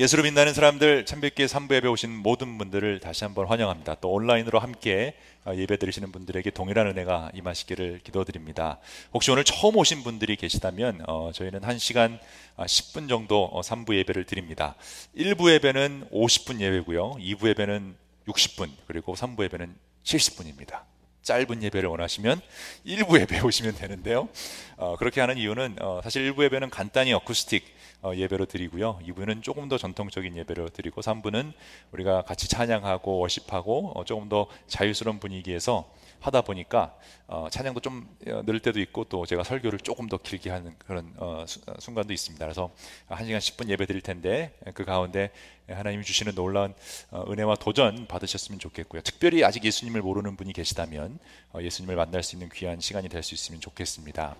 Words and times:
예수로 0.00 0.22
빛나는 0.22 0.54
사람들 0.54 1.04
참뵙기의 1.04 1.46
3부 1.46 1.74
예배 1.74 1.86
오신 1.88 2.10
모든 2.10 2.56
분들을 2.56 3.00
다시 3.00 3.24
한번 3.24 3.46
환영합니다. 3.48 3.96
또 3.96 4.10
온라인으로 4.10 4.58
함께 4.58 5.12
어, 5.44 5.52
예배 5.54 5.76
드리시는 5.76 6.10
분들에게 6.10 6.48
동일한 6.52 6.86
은혜가 6.86 7.32
임하시기를 7.34 8.00
기도드립니다. 8.02 8.78
혹시 9.12 9.30
오늘 9.30 9.44
처음 9.44 9.76
오신 9.76 10.02
분들이 10.02 10.36
계시다면 10.36 11.02
어, 11.06 11.32
저희는 11.34 11.60
1시간 11.60 12.18
10분 12.56 13.04
아, 13.04 13.08
정도 13.08 13.50
3부 13.62 13.90
어, 13.90 13.94
예배를 13.96 14.24
드립니다. 14.24 14.74
1부 15.18 15.52
예배는 15.52 16.06
50분 16.10 16.60
예배고요. 16.60 17.16
2부 17.20 17.48
예배는 17.48 17.94
60분 18.26 18.70
그리고 18.86 19.14
3부 19.14 19.44
예배는 19.44 19.74
70분입니다. 20.04 20.80
짧은 21.24 21.62
예배를 21.62 21.90
원하시면 21.90 22.40
1부 22.86 23.20
예배 23.20 23.40
오시면 23.40 23.76
되는데요. 23.76 24.30
어, 24.78 24.96
그렇게 24.96 25.20
하는 25.20 25.36
이유는 25.36 25.76
어, 25.82 26.00
사실 26.02 26.32
1부 26.32 26.44
예배는 26.44 26.70
간단히 26.70 27.12
어쿠스틱 27.12 27.64
어, 27.66 27.79
예배로 28.04 28.46
드리고요. 28.46 28.98
2부는 29.06 29.42
조금 29.42 29.68
더 29.68 29.76
전통적인 29.76 30.36
예배로 30.36 30.68
드리고 30.70 31.00
3부는 31.00 31.52
우리가 31.92 32.22
같이 32.22 32.48
찬양하고 32.48 33.18
워십하고 33.18 33.92
어, 33.94 34.04
조금 34.04 34.28
더 34.28 34.46
자유스러운 34.66 35.20
분위기에서 35.20 35.90
하다 36.20 36.42
보니까 36.42 36.94
어, 37.26 37.48
찬양도 37.50 37.80
좀 37.80 38.08
어, 38.28 38.42
늘 38.44 38.60
때도 38.60 38.80
있고 38.80 39.04
또 39.04 39.26
제가 39.26 39.44
설교를 39.44 39.78
조금 39.80 40.08
더 40.08 40.16
길게 40.16 40.50
하는 40.50 40.74
그런 40.78 41.12
어, 41.16 41.44
수, 41.46 41.60
어, 41.66 41.74
순간도 41.78 42.12
있습니다. 42.12 42.44
그래서 42.44 42.70
1시간 43.08 43.38
10분 43.38 43.68
예배 43.68 43.86
드릴 43.86 44.00
텐데 44.00 44.54
그 44.74 44.84
가운데 44.84 45.30
하나님이 45.72 46.04
주시는 46.04 46.34
놀라운 46.34 46.74
어, 47.10 47.24
은혜와 47.28 47.56
도전 47.56 48.06
받으셨으면 48.06 48.58
좋겠고요. 48.58 49.02
특별히 49.02 49.44
아직 49.44 49.64
예수님을 49.64 50.02
모르는 50.02 50.36
분이 50.36 50.52
계시다면 50.52 51.18
어, 51.52 51.60
예수님을 51.62 51.96
만날 51.96 52.22
수 52.22 52.36
있는 52.36 52.48
귀한 52.54 52.80
시간이 52.80 53.08
될 53.08 53.22
수 53.22 53.34
있으면 53.34 53.60
좋겠습니다. 53.60 54.34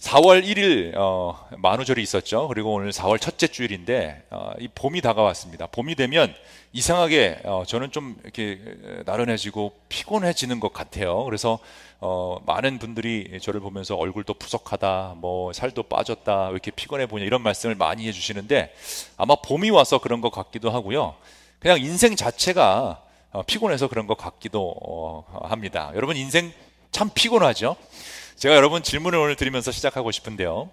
4월 0.00 0.44
1일 0.44 0.92
어, 0.96 1.48
만우절이 1.56 2.02
있었죠. 2.02 2.48
그리고 2.48 2.74
오늘 2.74 2.90
4월 2.92 3.20
첫째 3.20 3.46
주일인데 3.46 4.22
이 4.58 4.68
봄이 4.74 5.00
다가왔습니다. 5.00 5.66
봄이 5.68 5.94
되면 5.94 6.34
이상하게 6.72 7.40
저는 7.66 7.92
좀 7.92 8.16
이렇게 8.24 8.60
나른해지고 9.06 9.72
피곤해지는 9.88 10.60
것 10.60 10.72
같아요. 10.72 11.24
그래서 11.24 11.58
어, 12.00 12.38
많은 12.44 12.78
분들이 12.78 13.38
저를 13.40 13.60
보면서 13.60 13.94
얼굴도 13.96 14.34
푸석하다, 14.34 15.14
뭐 15.16 15.52
살도 15.54 15.84
빠졌다, 15.84 16.46
왜 16.48 16.50
이렇게 16.50 16.70
피곤해 16.70 17.06
보냐 17.06 17.24
이런 17.24 17.40
말씀을 17.40 17.76
많이 17.76 18.06
해주시는데 18.08 18.74
아마 19.16 19.36
봄이 19.36 19.70
와서 19.70 19.98
그런 19.98 20.20
것 20.20 20.28
같 20.30 20.43
기도 20.50 20.70
하고요. 20.70 21.14
그냥 21.58 21.80
인생 21.80 22.16
자체가 22.16 23.02
어, 23.32 23.42
피곤해서 23.42 23.88
그런 23.88 24.06
것 24.06 24.16
같기도 24.16 24.74
어, 24.80 25.24
합니다. 25.48 25.90
여러분 25.94 26.16
인생 26.16 26.52
참 26.90 27.10
피곤하죠? 27.12 27.76
제가 28.36 28.54
여러분 28.54 28.82
질문을 28.82 29.18
오늘 29.18 29.36
드리면서 29.36 29.72
시작하고 29.72 30.10
싶은데요. 30.10 30.70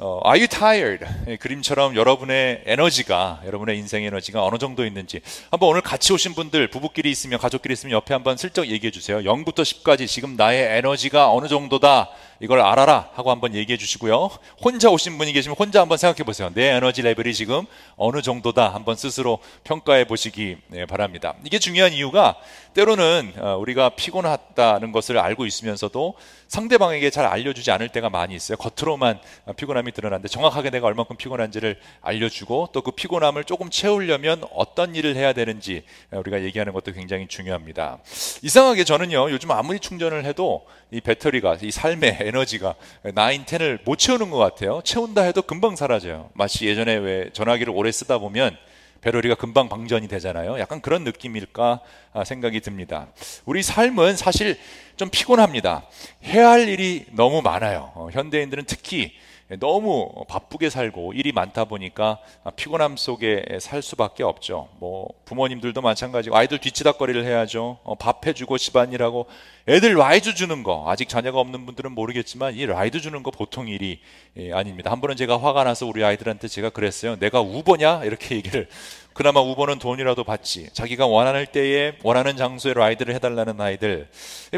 어, 0.00 0.20
Are 0.24 0.38
you 0.38 0.46
tired? 0.46 1.04
그림처럼 1.40 1.96
여러분의 1.96 2.62
에너지가 2.66 3.42
여러분의 3.44 3.78
인생 3.78 4.04
에너지가 4.04 4.44
어느 4.44 4.56
정도 4.56 4.86
있는지 4.86 5.20
한번 5.50 5.70
오늘 5.70 5.80
같이 5.80 6.12
오신 6.12 6.34
분들 6.34 6.70
부부끼리 6.70 7.10
있으면 7.10 7.40
가족끼리 7.40 7.72
있으면 7.72 7.94
옆에 7.94 8.14
한번 8.14 8.36
슬쩍 8.36 8.68
얘기해 8.68 8.92
주세요. 8.92 9.18
0부터 9.18 9.62
10까지 9.62 10.06
지금 10.06 10.36
나의 10.36 10.78
에너지가 10.78 11.32
어느 11.32 11.48
정도다 11.48 12.10
이걸 12.40 12.60
알아라 12.60 13.10
하고 13.14 13.32
한번 13.32 13.54
얘기해 13.54 13.76
주시고요. 13.76 14.30
혼자 14.62 14.88
오신 14.90 15.18
분이 15.18 15.32
계시면 15.32 15.56
혼자 15.58 15.80
한번 15.80 15.98
생각해 15.98 16.24
보세요. 16.24 16.50
내 16.54 16.68
에너지 16.68 17.02
레벨이 17.02 17.34
지금 17.34 17.66
어느 17.96 18.22
정도다 18.22 18.72
한번 18.72 18.94
스스로 18.94 19.40
평가해 19.64 20.04
보시기 20.04 20.58
네, 20.68 20.86
바랍니다. 20.86 21.34
이게 21.44 21.58
중요한 21.58 21.92
이유가 21.92 22.36
때로는 22.74 23.32
어, 23.38 23.56
우리가 23.56 23.90
피곤하다는 23.90 24.92
것을 24.92 25.18
알고 25.18 25.46
있으면서도 25.46 26.14
상대방에게 26.46 27.10
잘 27.10 27.26
알려주지 27.26 27.72
않을 27.72 27.88
때가 27.88 28.08
많이 28.08 28.36
있어요. 28.36 28.56
겉으로만 28.56 29.18
피곤함이 29.56 29.87
드러나는데 29.92 30.28
정확하게 30.28 30.70
내가 30.70 30.88
얼마큼 30.88 31.16
피곤한지를 31.16 31.78
알려주고 32.02 32.70
또 32.72 32.88
그 32.88 32.92
피곤함을 32.92 33.44
조금 33.44 33.68
채우려면 33.68 34.42
어떤 34.50 34.94
일을 34.94 35.14
해야 35.14 35.34
되는지 35.34 35.82
우리가 36.10 36.42
얘기하는 36.42 36.72
것도 36.72 36.92
굉장히 36.92 37.28
중요합니다. 37.28 37.98
이상하게 38.40 38.84
저는요 38.84 39.30
요즘 39.30 39.50
아무리 39.50 39.78
충전을 39.78 40.24
해도 40.24 40.66
이 40.90 41.02
배터리가 41.02 41.58
이 41.60 41.70
삶의 41.70 42.16
에너지가 42.22 42.74
9, 43.02 43.10
10을 43.10 43.80
못 43.84 43.96
채우는 43.96 44.30
것 44.30 44.38
같아요. 44.38 44.80
채운다 44.84 45.20
해도 45.20 45.42
금방 45.42 45.76
사라져요. 45.76 46.30
마치 46.32 46.66
예전에 46.66 46.94
왜 46.94 47.30
전화기를 47.34 47.70
오래 47.76 47.92
쓰다 47.92 48.16
보면 48.16 48.56
배터리가 49.02 49.34
금방 49.34 49.68
방전이 49.68 50.08
되잖아요. 50.08 50.58
약간 50.58 50.80
그런 50.80 51.04
느낌일까 51.04 51.80
아, 52.14 52.24
생각이 52.24 52.60
듭니다. 52.60 53.08
우리 53.44 53.62
삶은 53.62 54.16
사실 54.16 54.58
좀 54.96 55.10
피곤합니다. 55.10 55.86
해야 56.24 56.48
할 56.48 56.68
일이 56.68 57.04
너무 57.12 57.42
많아요. 57.42 57.92
어, 57.94 58.08
현대인들은 58.12 58.64
특히 58.66 59.12
너무 59.60 60.12
바쁘게 60.28 60.68
살고 60.68 61.14
일이 61.14 61.32
많다 61.32 61.64
보니까 61.64 62.18
피곤함 62.56 62.98
속에 62.98 63.58
살 63.60 63.80
수밖에 63.80 64.22
없죠. 64.22 64.68
뭐 64.78 65.08
부모님들도 65.24 65.80
마찬가지고 65.80 66.36
아이들 66.36 66.58
뒤치다거리를 66.58 67.24
해야죠. 67.24 67.78
어, 67.82 67.94
밥 67.94 68.26
해주고 68.26 68.58
집안일하고 68.58 69.26
애들 69.66 69.96
라이드 69.96 70.34
주는 70.34 70.62
거 70.62 70.84
아직 70.88 71.08
자녀가 71.08 71.40
없는 71.40 71.64
분들은 71.64 71.92
모르겠지만 71.92 72.56
이 72.56 72.66
라이드 72.66 73.00
주는 73.00 73.22
거 73.22 73.30
보통 73.30 73.68
일이 73.68 74.00
예, 74.36 74.52
아닙니다. 74.52 74.90
한 74.90 75.00
번은 75.00 75.16
제가 75.16 75.40
화가 75.40 75.64
나서 75.64 75.86
우리 75.86 76.04
아이들한테 76.04 76.46
제가 76.46 76.68
그랬어요. 76.68 77.16
내가 77.16 77.40
우버냐 77.40 78.04
이렇게 78.04 78.36
얘기를 78.36 78.68
그나마 79.14 79.40
우버는 79.40 79.78
돈이라도 79.78 80.24
받지. 80.24 80.68
자기가 80.74 81.06
원하는 81.06 81.46
때에 81.50 81.94
원하는 82.02 82.36
장소에 82.36 82.74
라이드를 82.74 83.14
해달라는 83.14 83.60
아이들 83.60 84.08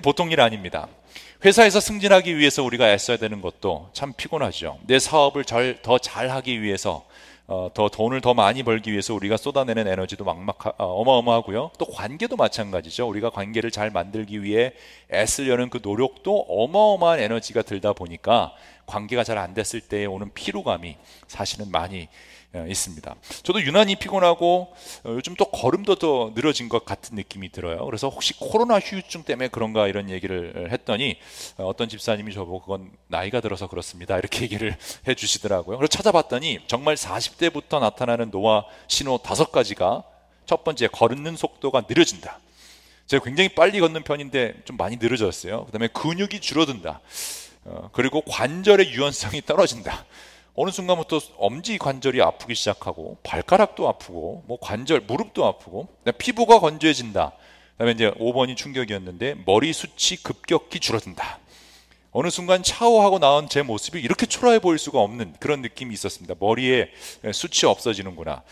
보통 0.02 0.32
일 0.32 0.40
아닙니다. 0.40 0.88
회사에서 1.42 1.80
승진하기 1.80 2.36
위해서 2.36 2.62
우리가 2.62 2.92
애써야 2.92 3.16
되는 3.16 3.40
것도 3.40 3.88
참 3.94 4.12
피곤하죠. 4.12 4.78
내 4.86 4.98
사업을 4.98 5.44
더 5.82 5.98
잘하기 5.98 6.60
위해서 6.60 7.06
어, 7.46 7.68
더 7.74 7.88
돈을 7.88 8.20
더 8.20 8.32
많이 8.34 8.62
벌기 8.62 8.92
위해서 8.92 9.12
우리가 9.14 9.36
쏟아내는 9.36 9.88
에너지도 9.88 10.24
막막 10.24 10.66
어, 10.78 10.84
어마어마하고요. 10.84 11.70
또 11.78 11.86
관계도 11.86 12.36
마찬가지죠. 12.36 13.08
우리가 13.08 13.30
관계를 13.30 13.70
잘 13.70 13.90
만들기 13.90 14.42
위해 14.42 14.72
애쓰려는 15.12 15.70
그 15.70 15.80
노력도 15.82 16.46
어마어마한 16.48 17.18
에너지가 17.20 17.62
들다 17.62 17.94
보니까 17.94 18.54
관계가 18.86 19.24
잘 19.24 19.38
안 19.38 19.54
됐을 19.54 19.80
때 19.80 20.04
오는 20.04 20.30
피로감이 20.34 20.96
사실은 21.26 21.70
많이 21.70 22.02
어, 22.02 22.08
있습니다. 22.68 23.14
저도 23.42 23.62
유난히 23.62 23.94
피곤하고 23.96 24.74
어, 25.04 25.10
요즘 25.10 25.34
또 25.34 25.44
걸음도 25.44 25.94
더 25.96 26.32
늘어진 26.34 26.68
것 26.68 26.84
같은 26.84 27.14
느낌이 27.16 27.52
들어요. 27.52 27.84
그래서 27.84 28.08
혹시 28.08 28.36
코로나 28.38 28.80
휴유증 28.80 29.22
때문에 29.22 29.48
그런가 29.48 29.86
이런 29.86 30.10
얘기를 30.10 30.68
했더니 30.72 31.18
어, 31.58 31.64
어떤 31.64 31.88
집사님이 31.88 32.32
저보고 32.34 32.60
그건 32.62 32.90
나이가 33.06 33.40
들어서 33.40 33.68
그렇습니다. 33.68 34.18
이렇게 34.18 34.42
얘기를 34.50 34.76
해 35.06 35.14
주시더라고요. 35.14 35.76
그래서 35.76 35.88
찾아봤더니 35.88 36.60
정말 36.66 36.96
40대부터 36.96 37.80
나타나는 37.80 38.30
노화 38.30 38.64
신호 38.88 39.18
다섯 39.18 39.52
가지가 39.52 40.02
첫 40.46 40.64
번째 40.64 40.88
걷는 40.88 41.36
속도가 41.36 41.84
느려진다. 41.88 42.40
제가 43.06 43.24
굉장히 43.24 43.48
빨리 43.50 43.78
걷는 43.80 44.02
편인데 44.02 44.62
좀 44.64 44.76
많이 44.76 44.96
느려졌어요. 44.96 45.66
그다음에 45.66 45.88
근육이 45.88 46.40
줄어든다. 46.40 47.00
그리고 47.92 48.22
관절의 48.22 48.90
유연성이 48.92 49.42
떨어진다. 49.42 50.04
어느 50.62 50.70
순간부터 50.70 51.20
엄지 51.38 51.78
관절이 51.78 52.20
아프기 52.20 52.54
시작하고 52.54 53.16
발가락도 53.22 53.88
아프고 53.88 54.44
뭐 54.46 54.58
관절 54.60 55.00
무릎도 55.00 55.46
아프고 55.46 55.88
피부가 56.18 56.60
건조해진다. 56.60 57.32
그다음에 57.72 57.92
이제 57.92 58.10
5번이 58.10 58.58
충격이었는데 58.58 59.36
머리 59.46 59.72
숱이 59.72 60.22
급격히 60.22 60.78
줄어든다. 60.78 61.38
어느 62.12 62.28
순간 62.28 62.62
샤워하고 62.62 63.20
나온 63.20 63.48
제 63.48 63.62
모습이 63.62 64.00
이렇게 64.00 64.26
초라해 64.26 64.58
보일 64.58 64.78
수가 64.78 65.00
없는 65.00 65.34
그런 65.40 65.62
느낌이 65.62 65.94
있었습니다. 65.94 66.34
머리에 66.38 66.90
숱이 67.32 67.64
없어지는구나. 67.64 68.42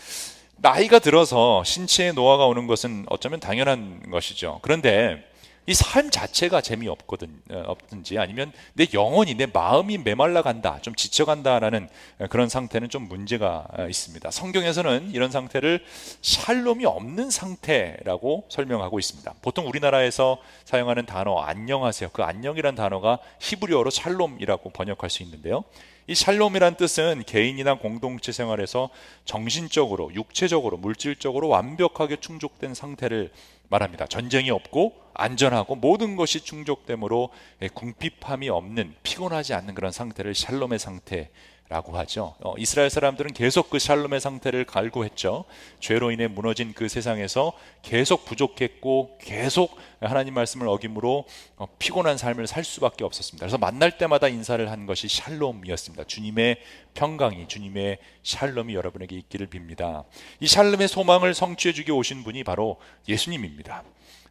나이가 0.55 0.97
들어서 0.97 1.63
신체의 1.63 2.13
노화가 2.13 2.47
오는 2.47 2.65
것은 2.65 3.05
어쩌면 3.09 3.39
당연한 3.39 4.09
것이죠. 4.09 4.57
그런데 4.63 5.28
이 5.69 5.73
삶 5.75 6.09
자체가 6.09 6.61
재미없거든 6.61 7.41
어, 7.51 7.63
없든지 7.67 8.17
아니면 8.17 8.51
내 8.73 8.87
영혼이 8.91 9.35
내 9.35 9.45
마음이 9.45 9.99
메말라 9.99 10.41
간다 10.41 10.79
좀 10.81 10.95
지쳐 10.95 11.25
간다라는 11.25 11.87
그런 12.31 12.49
상태는 12.49 12.89
좀 12.89 13.07
문제가 13.07 13.67
어, 13.77 13.87
있습니다. 13.87 14.31
성경에서는 14.31 15.11
이런 15.13 15.29
상태를 15.29 15.85
샬롬이 16.21 16.85
없는 16.85 17.29
상태라고 17.29 18.45
설명하고 18.49 18.97
있습니다. 18.97 19.31
보통 19.43 19.67
우리나라에서 19.67 20.39
사용하는 20.65 21.05
단어 21.05 21.37
안녕하세요. 21.39 22.09
그 22.13 22.23
안녕이란 22.23 22.73
단어가 22.73 23.19
히브리어로 23.39 23.91
샬롬이라고 23.91 24.71
번역할 24.71 25.11
수 25.11 25.21
있는데요. 25.21 25.63
이 26.07 26.15
샬롬이란 26.15 26.77
뜻은 26.77 27.23
개인이나 27.27 27.75
공동체 27.75 28.31
생활에서 28.31 28.89
정신적으로, 29.25 30.11
육체적으로, 30.15 30.77
물질적으로 30.77 31.49
완벽하게 31.49 32.15
충족된 32.15 32.73
상태를 32.73 33.31
말합니다. 33.69 34.07
전쟁이 34.07 34.49
없고 34.49 34.93
안전하고 35.13 35.75
모든 35.75 36.15
것이 36.15 36.41
충족되므로 36.41 37.29
궁핍함이 37.73 38.49
없는 38.49 38.95
피곤하지 39.03 39.53
않는 39.53 39.75
그런 39.75 39.91
상태를 39.91 40.33
샬롬의 40.33 40.79
상태 40.79 41.29
라고 41.69 41.95
하죠. 41.99 42.33
어, 42.39 42.55
이스라엘 42.57 42.89
사람들은 42.89 43.33
계속 43.33 43.69
그 43.69 43.77
샬롬의 43.77 44.19
상태를 44.19 44.65
갈구했죠. 44.65 45.45
죄로 45.79 46.09
인해 46.09 46.25
무너진 46.25 46.73
그 46.73 46.89
세상에서 46.89 47.53
계속 47.83 48.25
부족했고 48.25 49.19
계속 49.21 49.77
하나님 50.01 50.33
말씀을 50.33 50.67
어김으로 50.67 51.25
어, 51.57 51.67
피곤한 51.77 52.17
삶을 52.17 52.47
살 52.47 52.63
수밖에 52.63 53.03
없었습니다. 53.03 53.45
그래서 53.45 53.59
만날 53.59 53.99
때마다 53.99 54.27
인사를 54.29 54.71
한 54.71 54.87
것이 54.87 55.07
샬롬이었습니다. 55.07 56.05
주님의 56.05 56.57
평강이 56.95 57.47
주님의 57.47 57.99
샬롬이 58.23 58.73
여러분에게 58.73 59.15
있기를 59.17 59.47
빕니다. 59.47 60.05
이 60.39 60.47
샬롬의 60.47 60.87
소망을 60.87 61.35
성취해 61.35 61.71
주기 61.71 61.91
오신 61.91 62.23
분이 62.23 62.43
바로 62.45 62.77
예수님입니다. 63.07 63.83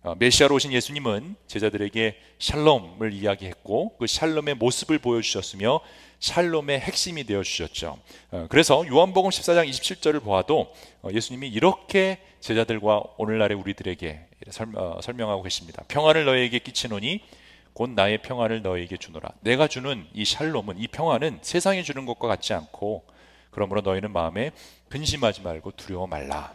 어, 0.09 0.15
메시아로 0.19 0.55
오신 0.55 0.73
예수님은 0.73 1.37
제자들에게 1.47 2.17
샬롬을 2.39 3.13
이야기했고 3.13 3.99
그 3.99 4.07
샬롬의 4.07 4.55
모습을 4.55 4.99
보여주셨으며 4.99 5.81
샬롬의 6.19 6.81
핵심이 6.81 7.25
되어 7.25 7.43
주셨죠. 7.43 7.99
어, 8.31 8.47
그래서 8.49 8.87
요한복음 8.87 9.29
14장 9.29 9.69
27절을 9.69 10.23
보아도 10.23 10.73
어, 11.03 11.11
예수님이 11.13 11.49
이렇게 11.49 12.21
제자들과 12.41 13.03
오늘날의 13.19 13.59
우리들에게 13.59 14.29
설명하고 15.03 15.43
계십니다. 15.43 15.85
평안을 15.89 16.25
너희에게 16.25 16.61
끼치노니 16.61 17.21
곧 17.75 17.91
나의 17.91 18.23
평안을 18.23 18.63
너희에게 18.63 18.97
주노라. 18.97 19.29
내가 19.41 19.69
주는 19.69 20.07
이 20.15 20.25
샬롬은 20.25 20.79
이 20.79 20.87
평안은 20.89 21.41
세상이 21.43 21.85
주는 21.85 22.07
것과 22.07 22.29
같지 22.29 22.55
않고 22.55 23.05
그러므로 23.51 23.83
너희는 23.83 24.11
마음에 24.11 24.53
근심하지 24.89 25.43
말고 25.43 25.73
두려워 25.73 26.07
말라. 26.07 26.55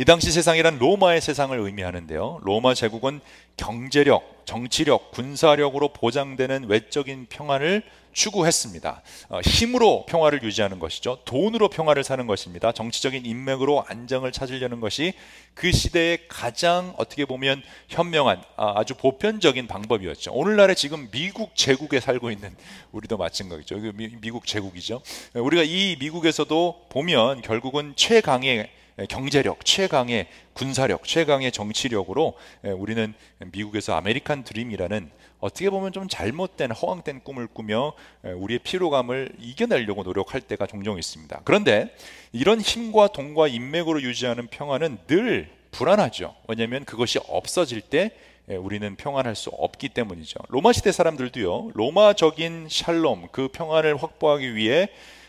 이 0.00 0.04
당시 0.04 0.30
세상이란 0.30 0.78
로마의 0.78 1.20
세상을 1.20 1.58
의미하는데요. 1.58 2.38
로마 2.42 2.72
제국은 2.72 3.20
경제력, 3.56 4.42
정치력, 4.44 5.10
군사력으로 5.10 5.88
보장되는 5.88 6.66
외적인 6.68 7.26
평안을 7.28 7.82
추구했습니다. 8.12 9.02
어, 9.28 9.40
힘으로 9.40 10.06
평화를 10.06 10.44
유지하는 10.44 10.78
것이죠. 10.78 11.18
돈으로 11.24 11.68
평화를 11.68 12.04
사는 12.04 12.24
것입니다. 12.28 12.70
정치적인 12.70 13.26
인맥으로 13.26 13.84
안정을 13.88 14.30
찾으려는 14.30 14.78
것이 14.78 15.14
그 15.54 15.72
시대의 15.72 16.28
가장 16.28 16.94
어떻게 16.96 17.24
보면 17.24 17.60
현명한 17.88 18.40
아, 18.56 18.84
주 18.84 18.94
보편적인 18.94 19.66
방법이었죠. 19.66 20.32
오늘날에 20.32 20.76
지금 20.76 21.08
미국 21.10 21.56
제국에 21.56 21.98
살고 21.98 22.30
있는 22.30 22.54
우리도 22.92 23.16
마찬가지죠. 23.16 23.80
미국 24.20 24.46
제국이죠. 24.46 25.02
우리가 25.34 25.64
이 25.64 25.96
미국에서도 25.98 26.86
보면 26.88 27.42
결국은 27.42 27.94
최강의 27.96 28.78
경제력, 29.08 29.64
최강의 29.64 30.26
군사력, 30.54 31.04
최강의 31.04 31.52
정치력으로 31.52 32.34
우리는 32.64 33.14
미국에서 33.52 33.94
아메리칸 33.94 34.44
드림이라는 34.44 35.10
어떻게 35.40 35.70
보면 35.70 35.92
좀 35.92 36.08
잘못된 36.08 36.72
허황된 36.72 37.22
꿈을 37.22 37.46
꾸며 37.46 37.92
우리의 38.24 38.58
피로감을 38.58 39.32
이겨내려고 39.38 40.02
노력할 40.02 40.40
때가 40.40 40.66
종종 40.66 40.98
있습니다. 40.98 41.42
그런데 41.44 41.94
이런 42.32 42.60
힘과 42.60 43.08
돈과 43.08 43.46
인맥으로 43.46 44.02
유지하는 44.02 44.48
평화는 44.48 44.98
늘 45.06 45.48
불안하죠. 45.70 46.34
왜냐하면 46.48 46.84
그것이 46.84 47.20
없어질 47.28 47.82
때 47.82 48.10
우리는 48.48 48.96
평안할 48.96 49.36
수 49.36 49.50
없기 49.50 49.90
때문이죠. 49.90 50.40
로마 50.48 50.72
시대 50.72 50.90
사람들도요, 50.90 51.72
로마적인 51.74 52.68
샬롬, 52.70 53.28
그 53.30 53.48
평안을 53.48 54.02
확보하기 54.02 54.56
위해 54.56 54.88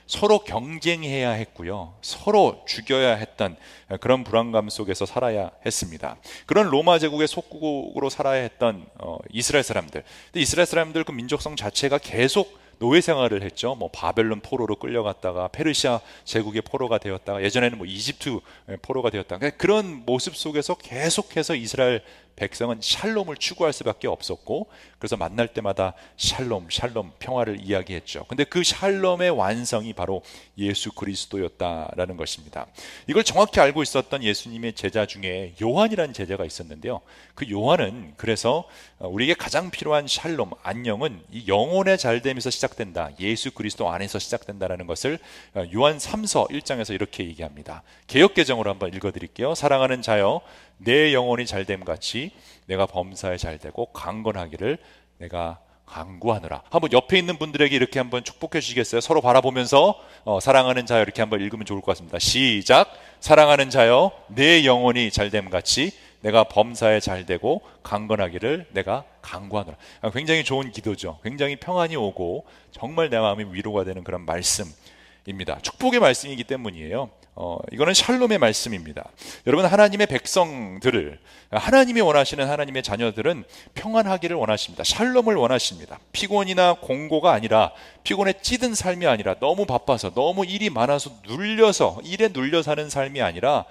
서로 0.09 0.39
경쟁해야 0.39 1.29
했고요. 1.29 1.93
서로 2.01 2.63
죽여야 2.67 3.13
했던 3.13 3.55
그런 4.01 4.23
불안감 4.23 4.67
속에서 4.67 5.05
살아야 5.05 5.51
했습니다. 5.63 6.17
그런 6.47 6.71
로마 6.71 6.97
제국의 6.97 7.27
속국으로 7.27 8.09
살아야 8.09 8.41
했던 8.41 8.87
어, 8.97 9.19
이스라엘 9.31 9.63
사람들. 9.63 10.03
근데 10.25 10.39
이스라엘 10.41 10.65
사람들 10.65 11.03
그 11.03 11.11
민족성 11.11 11.55
자체가 11.55 11.99
계속 11.99 12.57
노예 12.79 13.01
생활을 13.01 13.43
했죠. 13.43 13.75
뭐 13.75 13.91
바벨론 13.91 14.39
포로로 14.39 14.77
끌려갔다가 14.77 15.49
페르시아 15.49 15.99
제국의 16.23 16.63
포로가 16.63 16.97
되었다가 16.97 17.43
예전에는 17.43 17.77
뭐 17.77 17.85
이집트 17.85 18.39
포로가 18.81 19.11
되었다가 19.11 19.51
그런 19.51 20.05
모습 20.07 20.35
속에서 20.35 20.73
계속해서 20.75 21.53
이스라엘 21.53 22.01
백성은 22.39 22.79
샬롬을 22.81 23.35
추구할 23.37 23.73
수밖에 23.73 24.07
없었고 24.07 24.67
그래서 24.97 25.17
만날 25.17 25.47
때마다 25.47 25.93
샬롬, 26.17 26.69
샬롬 26.71 27.11
평화를 27.19 27.59
이야기했죠. 27.61 28.25
근데 28.27 28.43
그 28.43 28.63
샬롬의 28.63 29.29
완성이 29.31 29.93
바로 29.93 30.23
예수 30.57 30.91
그리스도였다라는 30.91 32.17
것입니다. 32.17 32.65
이걸 33.07 33.23
정확히 33.23 33.59
알고 33.59 33.83
있었던 33.83 34.23
예수님의 34.23 34.73
제자 34.73 35.05
중에 35.05 35.53
요한이라는 35.61 36.13
제자가 36.13 36.45
있었는데요. 36.45 37.01
그 37.35 37.49
요한은 37.49 38.13
그래서 38.17 38.65
우리에게 38.99 39.33
가장 39.33 39.69
필요한 39.69 40.07
샬롬, 40.07 40.51
안녕은 40.63 41.21
이 41.31 41.47
영혼의 41.47 41.97
잘됨에서 41.97 42.49
시작된다. 42.49 43.11
예수 43.19 43.51
그리스도 43.51 43.89
안에서 43.89 44.19
시작된다라는 44.19 44.87
것을 44.87 45.19
요한 45.73 45.97
3서 45.97 46.49
1장에서 46.49 46.93
이렇게 46.93 47.25
얘기합니다. 47.25 47.83
개혁 48.07 48.33
개정으로 48.33 48.69
한번 48.69 48.93
읽어 48.93 49.11
드릴게요. 49.11 49.55
사랑하는 49.55 50.01
자여 50.01 50.41
내 50.79 51.13
영혼이 51.13 51.45
잘됨 51.45 51.85
같이 51.85 52.31
내가 52.65 52.85
범사에 52.85 53.37
잘되고 53.37 53.87
강건하기를 53.93 54.77
내가 55.19 55.59
강구하느라. 55.85 56.61
한번 56.69 56.91
옆에 56.93 57.17
있는 57.17 57.37
분들에게 57.37 57.75
이렇게 57.75 57.99
한번 57.99 58.23
축복해 58.23 58.61
주시겠어요? 58.61 59.01
서로 59.01 59.21
바라보면서 59.21 59.99
어, 60.23 60.39
사랑하는 60.39 60.85
자여 60.85 61.01
이렇게 61.01 61.21
한번 61.21 61.41
읽으면 61.41 61.65
좋을 61.65 61.81
것 61.81 61.87
같습니다. 61.87 62.19
시작. 62.19 62.91
사랑하는 63.19 63.69
자여 63.69 64.11
내 64.27 64.65
영혼이 64.65 65.11
잘됨 65.11 65.49
같이 65.49 65.91
내가 66.21 66.43
범사에 66.43 66.99
잘되고 66.99 67.61
강건하기를 67.81 68.67
내가 68.71 69.03
강구하느라. 69.21 69.77
아, 70.01 70.11
굉장히 70.11 70.43
좋은 70.43 70.71
기도죠. 70.71 71.19
굉장히 71.23 71.55
평안이 71.55 71.95
오고 71.95 72.45
정말 72.71 73.09
내 73.09 73.17
마음이 73.17 73.45
위로가 73.51 73.83
되는 73.83 74.03
그런 74.03 74.25
말씀입니다. 74.25 75.59
축복의 75.61 75.99
말씀이기 75.99 76.43
때문이에요. 76.43 77.09
어, 77.41 77.57
이거는 77.71 77.93
샬롬의 77.93 78.37
말씀입니다. 78.37 79.09
여러분 79.47 79.65
하나님의 79.65 80.07
백성들을 80.07 81.19
하나님이 81.51 82.01
원하시는 82.01 82.45
하나님의 82.45 82.83
자녀들은 82.83 83.45
평안하기를 83.75 84.35
원하십니다. 84.35 84.83
샬롬을 84.83 85.35
원하십니다. 85.35 85.99
피곤이나 86.11 86.75
공고가 86.81 87.31
아니라 87.31 87.71
피곤에 88.03 88.33
찌든 88.41 88.75
삶이 88.75 89.07
아니라 89.07 89.35
너무 89.39 89.65
바빠서 89.65 90.13
너무 90.13 90.45
일이 90.45 90.69
많아서 90.69 91.11
눌려서 91.25 92.01
일에 92.03 92.27
눌려 92.27 92.61
사는 92.61 92.89
삶이 92.89 93.21
아니라 93.21 93.63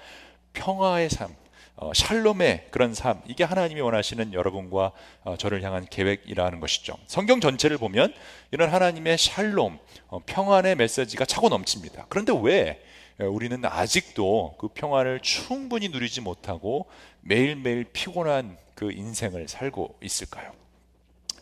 평화의 0.54 1.10
삶, 1.10 1.28
어, 1.76 1.92
샬롬의 1.94 2.68
그런 2.70 2.94
삶 2.94 3.20
이게 3.26 3.44
하나님이 3.44 3.82
원하시는 3.82 4.32
여러분과 4.32 4.92
어, 5.24 5.36
저를 5.36 5.62
향한 5.62 5.84
계획이라는 5.90 6.58
것이죠. 6.60 6.96
성경 7.06 7.38
전체를 7.42 7.76
보면 7.76 8.14
이런 8.50 8.70
하나님의 8.70 9.18
샬롬, 9.18 9.78
어, 10.06 10.20
평안의 10.24 10.76
메시지가 10.76 11.26
차고 11.26 11.50
넘칩니다. 11.50 12.06
그런데 12.08 12.32
왜 12.40 12.54
예, 12.54 12.88
우리는 13.26 13.64
아직도 13.64 14.56
그 14.58 14.68
평화를 14.68 15.20
충분히 15.20 15.88
누리지 15.88 16.20
못하고 16.20 16.86
매일매일 17.20 17.84
피곤한 17.84 18.56
그 18.74 18.92
인생을 18.92 19.48
살고 19.48 19.98
있을까요? 20.02 20.52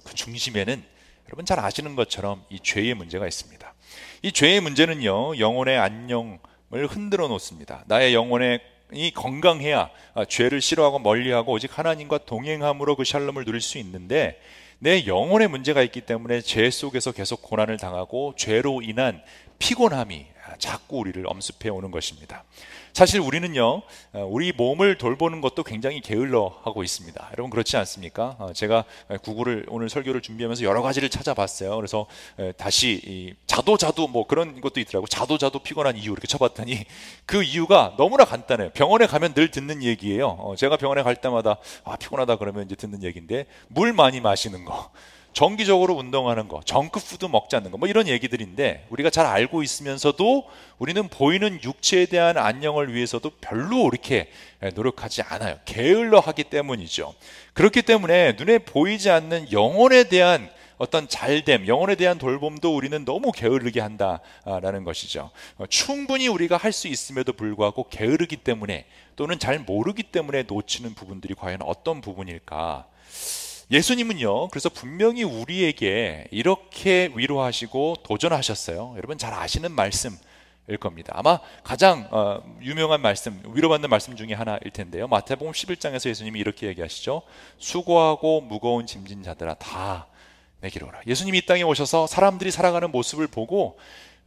그 0.04 0.14
중심에는 0.14 0.82
여러분 1.28 1.44
잘 1.44 1.60
아시는 1.60 1.96
것처럼 1.96 2.44
이 2.48 2.60
죄의 2.60 2.94
문제가 2.94 3.26
있습니다. 3.26 3.74
이 4.22 4.32
죄의 4.32 4.60
문제는요, 4.60 5.38
영혼의 5.38 5.76
안녕을 5.78 6.38
흔들어 6.88 7.28
놓습니다. 7.28 7.84
나의 7.86 8.14
영혼의 8.14 8.60
이 8.92 9.10
건강해야 9.10 9.90
아, 10.14 10.24
죄를 10.24 10.60
싫어하고 10.60 11.00
멀리하고 11.00 11.52
오직 11.52 11.76
하나님과 11.76 12.18
동행함으로 12.18 12.96
그 12.96 13.04
샬롬을 13.04 13.44
누릴 13.44 13.60
수 13.60 13.78
있는데 13.78 14.40
내 14.78 15.06
영혼의 15.06 15.48
문제가 15.48 15.82
있기 15.82 16.02
때문에 16.02 16.40
죄 16.40 16.70
속에서 16.70 17.12
계속 17.12 17.42
고난을 17.42 17.78
당하고 17.78 18.34
죄로 18.36 18.82
인한 18.82 19.22
피곤함이 19.58 20.26
자꾸 20.58 20.98
우리를 20.98 21.22
엄습해 21.26 21.68
오는 21.68 21.90
것입니다. 21.90 22.44
사실 22.92 23.20
우리는요, 23.20 23.82
어, 24.14 24.26
우리 24.26 24.52
몸을 24.52 24.96
돌보는 24.96 25.42
것도 25.42 25.64
굉장히 25.64 26.00
게을러 26.00 26.60
하고 26.64 26.82
있습니다. 26.82 27.28
여러분 27.32 27.50
그렇지 27.50 27.76
않습니까? 27.76 28.36
어, 28.38 28.52
제가 28.54 28.84
구글을 29.22 29.66
오늘 29.68 29.90
설교를 29.90 30.22
준비하면서 30.22 30.64
여러 30.64 30.80
가지를 30.80 31.10
찾아봤어요. 31.10 31.76
그래서 31.76 32.06
다시 32.56 33.34
자도 33.46 33.76
자도 33.76 34.08
뭐 34.08 34.26
그런 34.26 34.60
것도 34.62 34.80
있더라고. 34.80 35.06
자도 35.06 35.36
자도 35.36 35.58
피곤한 35.58 35.98
이유 35.98 36.12
이렇게 36.12 36.26
쳐봤더니 36.26 36.84
그 37.26 37.42
이유가 37.42 37.94
너무나 37.98 38.24
간단해요. 38.24 38.70
병원에 38.70 39.06
가면 39.06 39.34
늘 39.34 39.50
듣는 39.50 39.82
얘기예요. 39.82 40.28
어, 40.28 40.56
제가 40.56 40.78
병원에 40.78 41.02
갈 41.02 41.16
때마다 41.16 41.58
아 41.84 41.96
피곤하다 41.96 42.36
그러면 42.36 42.64
이제 42.64 42.76
듣는 42.76 43.02
얘기인데 43.02 43.46
물 43.68 43.92
많이 43.92 44.20
마시는 44.20 44.64
거. 44.64 44.90
정기적으로 45.36 45.92
운동하는 45.92 46.48
거, 46.48 46.62
정크푸드 46.64 47.26
먹지 47.26 47.56
않는 47.56 47.70
거, 47.70 47.76
뭐 47.76 47.86
이런 47.88 48.08
얘기들인데 48.08 48.86
우리가 48.88 49.10
잘 49.10 49.26
알고 49.26 49.62
있으면서도 49.62 50.44
우리는 50.78 51.08
보이는 51.08 51.60
육체에 51.62 52.06
대한 52.06 52.38
안녕을 52.38 52.94
위해서도 52.94 53.32
별로 53.42 53.86
이렇게 53.86 54.30
노력하지 54.74 55.20
않아요. 55.20 55.58
게을러 55.66 56.20
하기 56.20 56.44
때문이죠. 56.44 57.14
그렇기 57.52 57.82
때문에 57.82 58.32
눈에 58.38 58.56
보이지 58.56 59.10
않는 59.10 59.52
영혼에 59.52 60.04
대한 60.04 60.48
어떤 60.78 61.06
잘됨, 61.06 61.66
영혼에 61.66 61.96
대한 61.96 62.16
돌봄도 62.16 62.74
우리는 62.74 63.04
너무 63.04 63.30
게으르게 63.30 63.78
한다라는 63.82 64.84
것이죠. 64.84 65.30
어, 65.58 65.66
충분히 65.66 66.28
우리가 66.28 66.56
할 66.56 66.72
수 66.72 66.88
있음에도 66.88 67.34
불구하고 67.34 67.88
게으르기 67.90 68.38
때문에 68.38 68.86
또는 69.16 69.38
잘 69.38 69.58
모르기 69.58 70.02
때문에 70.04 70.44
놓치는 70.44 70.94
부분들이 70.94 71.34
과연 71.34 71.58
어떤 71.60 72.00
부분일까? 72.00 72.86
예수님은요, 73.70 74.48
그래서 74.48 74.68
분명히 74.68 75.24
우리에게 75.24 76.28
이렇게 76.30 77.10
위로하시고 77.14 77.96
도전하셨어요. 78.04 78.94
여러분 78.96 79.18
잘 79.18 79.34
아시는 79.34 79.72
말씀. 79.72 80.16
일 80.68 80.78
겁니다. 80.78 81.12
아마 81.14 81.38
가장 81.62 82.08
어, 82.10 82.42
유명한 82.60 83.00
말씀, 83.00 83.40
위로받는 83.54 83.88
말씀 83.88 84.16
중에 84.16 84.32
하나일 84.32 84.72
텐데요. 84.72 85.06
마태복음 85.06 85.52
11장에서 85.52 86.08
예수님이 86.08 86.40
이렇게 86.40 86.66
얘기하시죠. 86.66 87.22
수고하고 87.58 88.40
무거운 88.40 88.84
짐진 88.84 89.22
자들아 89.22 89.54
다 89.54 90.08
내게로 90.62 90.88
오라. 90.88 91.02
예수님이 91.06 91.38
이 91.38 91.46
땅에 91.46 91.62
오셔서 91.62 92.08
사람들이 92.08 92.50
살아가는 92.50 92.90
모습을 92.90 93.28
보고 93.28 93.78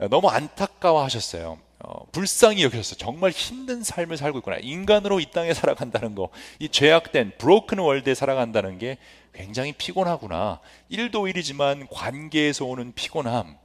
너무 0.09 0.29
안타까워하셨어요. 0.29 1.59
어, 1.81 2.05
불쌍히 2.11 2.63
여기셨어요. 2.63 2.97
정말 2.97 3.31
힘든 3.31 3.83
삶을 3.83 4.17
살고 4.17 4.39
있구나. 4.39 4.57
인간으로 4.57 5.19
이 5.19 5.31
땅에 5.31 5.53
살아간다는 5.53 6.13
거, 6.13 6.29
이 6.59 6.67
죄악된 6.67 7.33
브로큰 7.37 7.79
월드에 7.79 8.15
살아간다는 8.15 8.77
게 8.77 8.97
굉장히 9.33 9.71
피곤하구나. 9.71 10.59
일도 10.89 11.27
일이지만 11.27 11.87
관계에서 11.89 12.65
오는 12.65 12.93
피곤함, 12.93 13.47
어, 13.47 13.59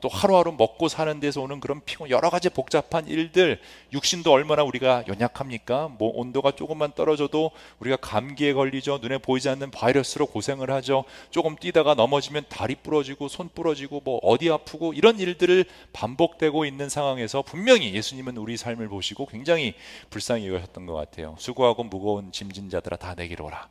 또 0.00 0.08
하루하루 0.08 0.52
먹고 0.52 0.88
사는 0.88 1.18
데서 1.20 1.40
오는 1.40 1.60
그런 1.60 1.80
피곤 1.84 2.10
여러 2.10 2.30
가지 2.30 2.48
복잡한 2.48 3.06
일들 3.06 3.60
육신도 3.92 4.30
얼마나 4.30 4.62
우리가 4.62 5.04
연약합니까? 5.08 5.88
뭐 5.98 6.12
온도가 6.14 6.52
조금만 6.52 6.92
떨어져도 6.92 7.50
우리가 7.78 7.96
감기에 7.96 8.52
걸리죠. 8.52 8.98
눈에 8.98 9.18
보이지 9.18 9.48
않는 9.48 9.70
바이러스로 9.70 10.26
고생을 10.26 10.70
하죠. 10.70 11.04
조금 11.30 11.56
뛰다가 11.56 11.94
넘어지면 11.94 12.44
다리 12.48 12.74
부러지고 12.74 13.28
손 13.28 13.48
부러지고 13.48 14.02
뭐 14.04 14.18
어디 14.22 14.50
아프고 14.50 14.92
이런 14.92 15.18
일들을 15.18 15.64
반복되고 15.92 16.64
있는 16.64 16.88
상황에서 16.88 17.42
분명히 17.42 17.94
예수님은 17.94 18.36
우리 18.36 18.56
삶을 18.56 18.88
보시고 18.88 19.26
굉장히 19.26 19.74
불쌍히 20.10 20.48
여겼던 20.48 20.86
것 20.86 20.94
같아요. 20.94 21.36
수고하고 21.38 21.84
무거운 21.84 22.32
짐진 22.32 22.70
자들아 22.70 22.96
다 22.96 23.14
내게로 23.14 23.46
오라. 23.46 23.68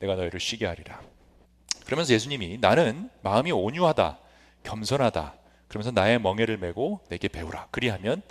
내가 0.00 0.16
너희를 0.16 0.40
쉬게 0.40 0.66
하리라. 0.66 1.00
그러면서 1.84 2.12
예수님이 2.14 2.58
나는 2.60 3.10
마음이 3.22 3.52
온유하다, 3.52 4.18
겸손하다, 4.62 5.34
그러면서 5.70 5.92
나의 5.92 6.20
멍에를 6.20 6.58
메고 6.58 6.98
내게 7.08 7.28
배우라. 7.28 7.68
그리하면 7.70 8.22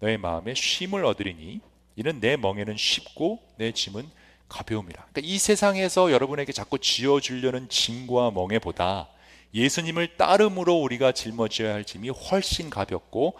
너의 0.00 0.18
마음에 0.18 0.52
쉼을 0.52 1.04
얻으리니 1.04 1.60
이는 1.94 2.20
내 2.20 2.36
멍에는 2.36 2.76
쉽고 2.76 3.38
내 3.56 3.70
짐은 3.70 4.10
가벼움이라. 4.48 5.06
그러니까 5.12 5.20
이 5.22 5.38
세상에서 5.38 6.10
여러분에게 6.10 6.52
자꾸 6.52 6.76
지어주려는 6.78 7.68
짐과 7.68 8.32
멍에보다 8.32 9.08
예수님을 9.54 10.16
따름으로 10.16 10.74
우리가 10.74 11.12
짊어져야 11.12 11.72
할 11.72 11.84
짐이 11.84 12.08
훨씬 12.08 12.68
가볍고 12.68 13.36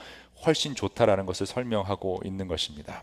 훨씬 0.46 0.76
좋다라는 0.76 1.26
것을 1.26 1.44
설명하고 1.46 2.22
있는 2.24 2.46
것입니다. 2.46 3.02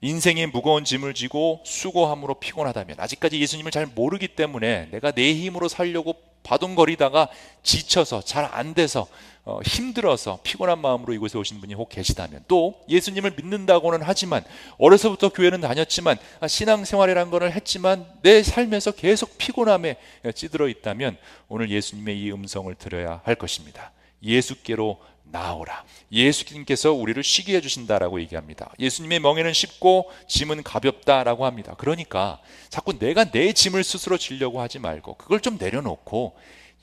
인생의 0.00 0.46
무거운 0.46 0.84
짐을 0.84 1.12
지고 1.12 1.60
수고함으로 1.66 2.40
피곤하다면 2.40 2.98
아직까지 2.98 3.38
예수님을 3.38 3.70
잘 3.70 3.84
모르기 3.84 4.28
때문에 4.28 4.88
내가 4.92 5.10
내 5.10 5.34
힘으로 5.34 5.68
살려고 5.68 6.29
바둥거리다가 6.42 7.28
지쳐서 7.62 8.22
잘 8.22 8.50
안 8.52 8.74
돼서 8.74 9.06
어, 9.44 9.60
힘들어서 9.64 10.38
피곤한 10.42 10.80
마음으로 10.80 11.14
이곳에 11.14 11.38
오신 11.38 11.60
분이 11.60 11.74
혹 11.74 11.88
계시다면 11.88 12.44
또 12.46 12.74
예수님을 12.88 13.32
믿는다고는 13.36 14.00
하지만 14.02 14.44
어려서부터 14.78 15.30
교회는 15.30 15.62
다녔지만 15.62 16.18
아, 16.40 16.46
신앙생활이란 16.46 17.30
거를 17.30 17.52
했지만 17.52 18.06
내 18.22 18.42
삶에서 18.42 18.92
계속 18.92 19.38
피곤함에 19.38 19.96
찌들어 20.34 20.68
있다면 20.68 21.16
오늘 21.48 21.70
예수님의 21.70 22.20
이 22.20 22.30
음성을 22.32 22.72
들어야 22.74 23.22
할 23.24 23.34
것입니다. 23.34 23.92
예수께로 24.22 24.98
나오라. 25.24 25.84
예수님께서 26.10 26.92
우리를 26.92 27.22
쉬게 27.22 27.56
해주신다라고 27.56 28.20
얘기합니다. 28.20 28.72
예수님의 28.78 29.20
멍에는 29.20 29.52
쉽고 29.52 30.10
짐은 30.26 30.62
가볍다라고 30.62 31.46
합니다. 31.46 31.74
그러니까 31.78 32.40
자꾸 32.68 32.98
내가 32.98 33.30
내 33.30 33.52
짐을 33.52 33.84
스스로 33.84 34.18
지려고 34.18 34.60
하지 34.60 34.78
말고 34.78 35.14
그걸 35.14 35.40
좀 35.40 35.56
내려놓고 35.58 36.36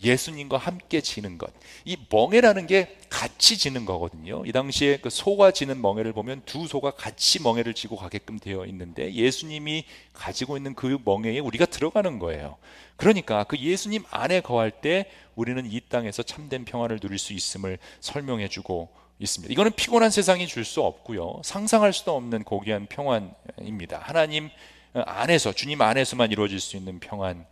예수님과 0.04 0.58
함께 0.58 1.02
지는 1.02 1.38
것. 1.38 1.52
이 1.86 1.98
멍에라는 2.10 2.68
게 2.68 2.98
같이 3.10 3.58
지는 3.58 3.86
거거든요. 3.86 4.44
이 4.46 4.52
당시에 4.52 4.98
그 4.98 5.10
소가 5.10 5.52
지는 5.52 5.82
멍에를 5.82 6.14
보면 6.14 6.44
두 6.46 6.68
소가 6.68 6.92
같이 6.92 7.42
멍에를 7.42 7.74
지고 7.74 7.96
가게끔 7.96 8.40
되어 8.40 8.66
있는데 8.66 9.14
예수님이 9.14 9.86
가지고 10.14 10.58
있는 10.58 10.76
그 10.76 10.98
멍에에 11.04 11.40
우리가 11.40 11.66
들어가는 11.66 12.20
거예요. 12.20 12.58
그러니까 12.96 13.44
그 13.44 13.58
예수님 13.58 14.04
안에 14.10 14.42
거할 14.42 14.72
때 14.72 15.10
우리는 15.36 15.66
이 15.66 15.80
땅에서 15.82 16.24
참된 16.24 16.66
평화를 16.66 17.00
누릴 17.00 17.18
수 17.18 17.34
있음을 17.34 17.80
설명해 18.00 18.48
주고 18.50 18.90
있습니다. 19.20 19.52
이거는 19.52 19.72
피곤한 19.76 20.12
세상이 20.12 20.48
줄 20.48 20.64
수 20.64 20.82
없고요. 20.84 21.42
상상할 21.44 21.94
수도 21.94 22.16
없는 22.16 22.44
고귀한 22.44 22.86
평안입니다. 22.88 24.00
하나님 24.04 24.50
안에서 24.94 25.54
주님 25.54 25.82
안에서만 25.82 26.32
이루어질 26.32 26.60
수 26.60 26.78
있는 26.78 27.00
평안 27.00 27.46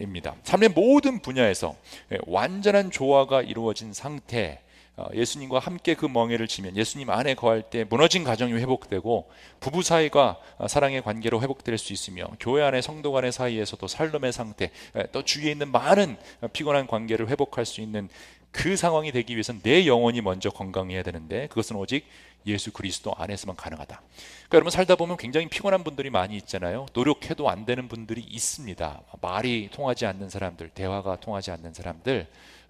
입니다. 0.00 0.34
삶의 0.42 0.70
모든 0.70 1.20
분야에서 1.20 1.74
예, 2.12 2.18
완전한 2.26 2.90
조화가 2.90 3.42
이루어진 3.42 3.92
상태, 3.92 4.60
어, 4.96 5.06
예수님과 5.14 5.58
함께 5.58 5.94
그 5.94 6.04
멍에를 6.04 6.46
치면 6.46 6.76
예수님 6.76 7.08
안에 7.08 7.34
거할 7.34 7.62
때 7.62 7.84
무너진 7.88 8.24
가정이 8.24 8.52
회복되고 8.52 9.30
부부 9.60 9.82
사이가 9.82 10.36
어, 10.58 10.68
사랑의 10.68 11.02
관계로 11.02 11.40
회복될 11.40 11.78
수 11.78 11.94
있으며 11.94 12.26
교회 12.38 12.62
안에 12.62 12.82
성도 12.82 13.10
간의 13.12 13.32
사이에서도 13.32 13.86
살림의 13.86 14.32
상태 14.32 14.70
예, 14.96 15.06
또 15.10 15.24
주위에 15.24 15.50
있는 15.50 15.72
많은 15.72 16.16
어, 16.42 16.48
피곤한 16.52 16.86
관계를 16.86 17.28
회복할 17.28 17.64
수 17.64 17.80
있는 17.80 18.10
그 18.52 18.76
상황이 18.76 19.10
되기 19.10 19.34
위해서는 19.34 19.62
내 19.62 19.86
영혼이 19.86 20.20
먼저 20.20 20.50
건강해야 20.50 21.02
되는데 21.02 21.48
그것은 21.48 21.76
오직 21.76 22.06
예수 22.46 22.72
그리스도 22.72 23.12
안에서만 23.16 23.56
가능하다. 23.56 23.96
그러니까 23.96 24.54
여러분 24.54 24.70
살다 24.70 24.96
보면 24.96 25.16
굉장히 25.16 25.48
피곤한 25.48 25.84
분들이 25.84 26.10
많이 26.10 26.36
있잖아요. 26.36 26.86
노력해도 26.92 27.48
안 27.48 27.64
되는 27.64 27.88
분들이 27.88 28.20
있습니다. 28.20 29.00
말이 29.20 29.70
통하지 29.72 30.06
않는 30.06 30.28
사람들, 30.28 30.70
대화가 30.70 31.16
통하지 31.16 31.50
않는 31.52 31.72
사람들. 31.72 32.26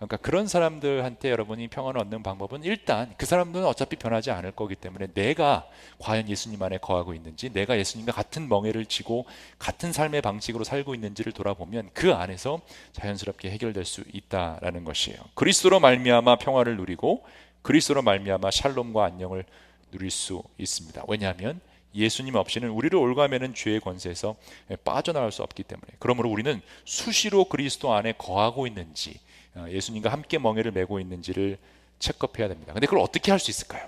그러니까 0.06 0.16
그런 0.16 0.48
사람들한테 0.48 1.30
여러분이 1.30 1.68
평안을 1.68 2.00
얻는 2.00 2.22
방법은 2.24 2.64
일단 2.64 3.14
그 3.16 3.24
사람들은 3.24 3.64
어차피 3.64 3.96
변하지 3.96 4.32
않을 4.32 4.52
거기 4.52 4.74
때문에 4.74 5.08
내가 5.14 5.68
과연 6.00 6.28
예수님 6.28 6.60
안에 6.60 6.78
거하고 6.78 7.14
있는지, 7.14 7.50
내가 7.52 7.78
예수님과 7.78 8.12
같은 8.12 8.48
멍에를 8.48 8.86
지고 8.86 9.26
같은 9.58 9.92
삶의 9.92 10.22
방식으로 10.22 10.64
살고 10.64 10.96
있는지를 10.96 11.32
돌아보면 11.32 11.90
그 11.94 12.12
안에서 12.12 12.60
자연스럽게 12.92 13.50
해결될 13.50 13.84
수 13.84 14.02
있다라는 14.12 14.84
것이에요. 14.84 15.18
그리스도로 15.34 15.78
말미암아 15.78 16.36
평화를 16.36 16.76
누리고 16.78 17.24
그리스도로 17.62 18.02
말미암아 18.02 18.50
샬롬과 18.50 19.04
안녕을 19.04 19.44
누릴 19.92 20.10
수 20.10 20.42
있습니다. 20.58 21.04
왜냐하면 21.06 21.60
예수님 21.94 22.34
없이는 22.34 22.70
우리를 22.70 22.98
올가매는 22.98 23.54
죄의 23.54 23.80
권세에서 23.80 24.34
빠져나갈 24.82 25.30
수 25.30 25.42
없기 25.42 25.62
때문에 25.62 25.86
그러므로 25.98 26.30
우리는 26.30 26.60
수시로 26.84 27.44
그리스도 27.44 27.92
안에 27.92 28.14
거하고 28.16 28.66
있는지 28.66 29.20
어, 29.20 29.31
예수님과 29.56 30.10
함께 30.10 30.38
멍에를 30.38 30.70
메고 30.72 30.98
있는지를 31.00 31.58
체크해야 31.98 32.48
됩니다. 32.48 32.72
근데 32.72 32.86
그걸 32.86 33.00
어떻게 33.02 33.30
할 33.30 33.38
수 33.38 33.50
있을까요? 33.50 33.86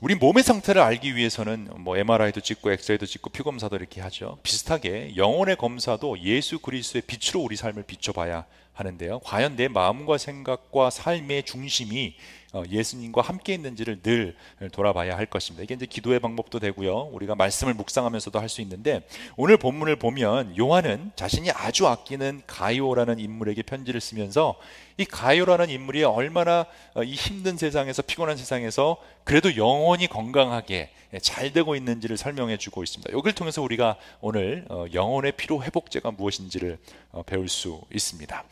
우리 0.00 0.14
몸의 0.14 0.44
상태를 0.44 0.80
알기 0.80 1.16
위해서는 1.16 1.70
뭐 1.78 1.96
MRI도 1.96 2.40
찍고 2.40 2.70
엑스레이도 2.70 3.04
찍고 3.06 3.30
피 3.30 3.42
검사도 3.42 3.74
이렇게 3.74 4.00
하죠. 4.00 4.38
비슷하게 4.44 5.16
영혼의 5.16 5.56
검사도 5.56 6.20
예수 6.22 6.60
그리스도의 6.60 7.02
빛으로 7.02 7.40
우리 7.40 7.56
삶을 7.56 7.82
비춰봐야 7.82 8.46
하는데요. 8.74 9.18
과연 9.24 9.56
내 9.56 9.66
마음과 9.66 10.18
생각과 10.18 10.90
삶의 10.90 11.42
중심이 11.42 12.14
어, 12.14 12.37
예수님과 12.70 13.22
함께 13.22 13.54
있는지를 13.54 14.02
늘 14.02 14.34
돌아봐야 14.72 15.16
할 15.16 15.26
것입니다. 15.26 15.62
이게 15.62 15.74
이제 15.74 15.86
기도의 15.86 16.20
방법도 16.20 16.58
되고요. 16.58 17.10
우리가 17.12 17.34
말씀을 17.34 17.74
묵상하면서도 17.74 18.38
할 18.38 18.48
수 18.48 18.62
있는데 18.62 19.02
오늘 19.36 19.58
본문을 19.58 19.96
보면 19.96 20.56
요한은 20.58 21.12
자신이 21.14 21.50
아주 21.50 21.86
아끼는 21.86 22.42
가이오라는 22.46 23.18
인물에게 23.18 23.62
편지를 23.62 24.00
쓰면서 24.00 24.56
이 24.96 25.04
가이오라는 25.04 25.70
인물이 25.70 26.02
얼마나 26.04 26.66
어, 26.94 27.02
이 27.04 27.14
힘든 27.14 27.56
세상에서 27.56 28.02
피곤한 28.02 28.36
세상에서 28.36 28.96
그래도 29.24 29.56
영원히 29.56 30.06
건강하게 30.06 30.90
잘 31.22 31.52
되고 31.52 31.76
있는지를 31.76 32.16
설명해 32.16 32.56
주고 32.56 32.82
있습니다. 32.82 33.12
여기를 33.12 33.34
통해서 33.34 33.62
우리가 33.62 33.96
오늘 34.20 34.64
어, 34.68 34.86
영혼의 34.92 35.32
피로 35.32 35.62
회복제가 35.62 36.10
무엇인지를 36.10 36.78
배울 37.26 37.48
수 37.48 37.82
있습니다. 37.94 38.44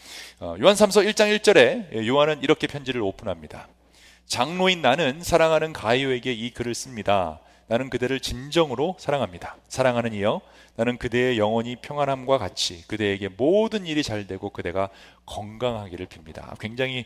요한삼서 0.60 1.00
1장 1.00 1.36
1절에 1.38 2.06
요한은 2.06 2.42
이렇게 2.42 2.66
편지를 2.66 3.00
오픈합니다. 3.02 3.68
장로인 4.26 4.82
나는 4.82 5.22
사랑하는 5.22 5.72
가이오에게 5.72 6.32
이 6.32 6.50
글을 6.50 6.74
씁니다. 6.74 7.40
나는 7.68 7.90
그대를 7.90 8.20
진정으로 8.20 8.96
사랑합니다. 8.98 9.56
사랑하는 9.66 10.12
이여, 10.12 10.40
나는 10.76 10.98
그대의 10.98 11.36
영원히 11.36 11.74
평안함과 11.74 12.38
같이 12.38 12.86
그대에게 12.86 13.28
모든 13.28 13.86
일이 13.86 14.04
잘 14.04 14.28
되고 14.28 14.50
그대가 14.50 14.88
건강하기를 15.26 16.06
빕니다. 16.06 16.56
굉장히 16.60 17.04